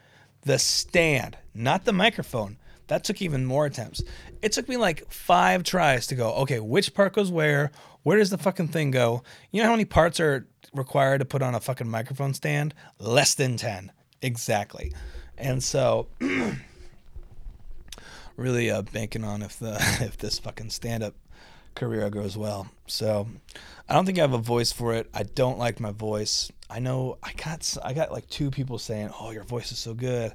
The 0.42 0.58
stand, 0.58 1.38
not 1.54 1.84
the 1.84 1.92
microphone. 1.92 2.56
That 2.88 3.04
took 3.04 3.22
even 3.22 3.46
more 3.46 3.66
attempts. 3.66 4.02
It 4.42 4.50
took 4.50 4.68
me 4.68 4.76
like 4.76 5.08
five 5.08 5.62
tries 5.62 6.08
to 6.08 6.16
go, 6.16 6.32
okay, 6.32 6.58
which 6.58 6.94
part 6.94 7.12
goes 7.12 7.30
where? 7.30 7.70
Where 8.02 8.18
does 8.18 8.30
the 8.30 8.38
fucking 8.38 8.68
thing 8.68 8.90
go? 8.90 9.22
You 9.52 9.62
know 9.62 9.68
how 9.68 9.74
many 9.74 9.84
parts 9.84 10.18
are 10.18 10.48
required 10.74 11.18
to 11.18 11.24
put 11.24 11.42
on 11.42 11.54
a 11.54 11.60
fucking 11.60 11.88
microphone 11.88 12.34
stand? 12.34 12.74
Less 12.98 13.36
than 13.36 13.56
10. 13.56 13.92
Exactly. 14.20 14.92
And 15.36 15.62
so 15.62 16.08
really 18.38 18.70
uh, 18.70 18.82
banking 18.82 19.24
on 19.24 19.42
if 19.42 19.58
the 19.58 19.74
if 20.00 20.16
this 20.16 20.38
fucking 20.38 20.70
stand 20.70 21.02
up 21.02 21.14
career 21.74 22.08
goes 22.08 22.36
well. 22.36 22.68
So 22.86 23.28
I 23.88 23.94
don't 23.94 24.06
think 24.06 24.18
I 24.18 24.22
have 24.22 24.32
a 24.32 24.38
voice 24.38 24.72
for 24.72 24.94
it. 24.94 25.10
I 25.12 25.24
don't 25.24 25.58
like 25.58 25.80
my 25.80 25.92
voice. 25.92 26.50
I 26.70 26.78
know 26.78 27.18
I 27.22 27.32
got 27.32 27.76
I 27.84 27.92
got 27.92 28.12
like 28.12 28.28
two 28.28 28.50
people 28.50 28.78
saying, 28.78 29.10
"Oh, 29.20 29.30
your 29.30 29.44
voice 29.44 29.72
is 29.72 29.78
so 29.78 29.92
good." 29.92 30.32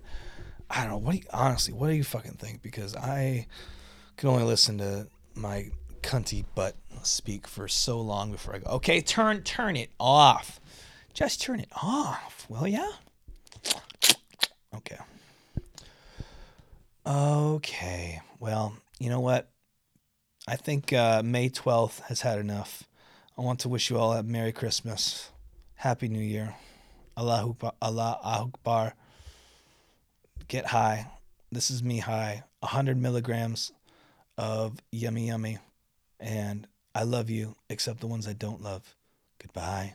I 0.70 0.82
don't 0.82 0.92
know. 0.92 0.98
What 0.98 1.12
do 1.14 1.18
you 1.18 1.24
honestly? 1.32 1.74
What 1.74 1.88
do 1.88 1.94
you 1.94 2.04
fucking 2.04 2.34
think? 2.34 2.62
Because 2.62 2.96
I 2.96 3.48
can 4.18 4.30
only 4.30 4.44
listen 4.44 4.78
to 4.80 5.08
my 5.36 5.72
cunty 6.02 6.44
butt 6.54 6.76
speak 7.04 7.48
for 7.48 7.68
so 7.68 8.00
long 8.00 8.32
before 8.32 8.56
I 8.56 8.60
go. 8.60 8.70
Okay, 8.72 9.02
turn 9.02 9.44
turn 9.44 9.76
it 9.76 9.90
off. 10.00 10.60
Just 11.14 11.42
turn 11.42 11.60
it 11.60 11.70
off, 11.82 12.46
will 12.50 12.68
ya? 12.68 12.86
Okay. 14.76 14.98
Okay. 17.06 18.22
Well, 18.40 18.78
you 19.00 19.10
know 19.10 19.20
what? 19.20 19.50
I 20.48 20.56
think 20.56 20.94
uh, 20.94 21.22
May 21.24 21.50
12th 21.50 22.02
has 22.04 22.22
had 22.22 22.40
enough. 22.40 22.84
I 23.38 23.42
want 23.42 23.60
to 23.62 23.70
wish 23.70 23.90
you 23.90 23.98
all 23.98 24.14
a 24.14 24.24
Merry 24.24 24.52
Christmas, 24.52 25.32
Happy 25.76 26.08
New 26.08 26.22
Year, 26.22 26.56
Allah 27.18 27.46
Akbar, 27.48 27.74
Allah 27.82 28.20
Akbar. 28.24 28.94
Get 30.48 30.68
high. 30.68 31.08
This 31.52 31.72
is 31.72 31.84
me 31.84 32.00
high. 32.00 32.44
100 32.60 32.98
milligrams 32.98 33.72
of 34.38 34.78
yummy 34.92 35.28
yummy. 35.28 35.58
And 36.20 36.68
I 36.96 37.04
love 37.04 37.30
you, 37.30 37.56
except 37.70 38.00
the 38.00 38.08
ones 38.08 38.28
I 38.28 38.34
don't 38.34 38.62
love. 38.62 38.96
Goodbye. 39.40 39.94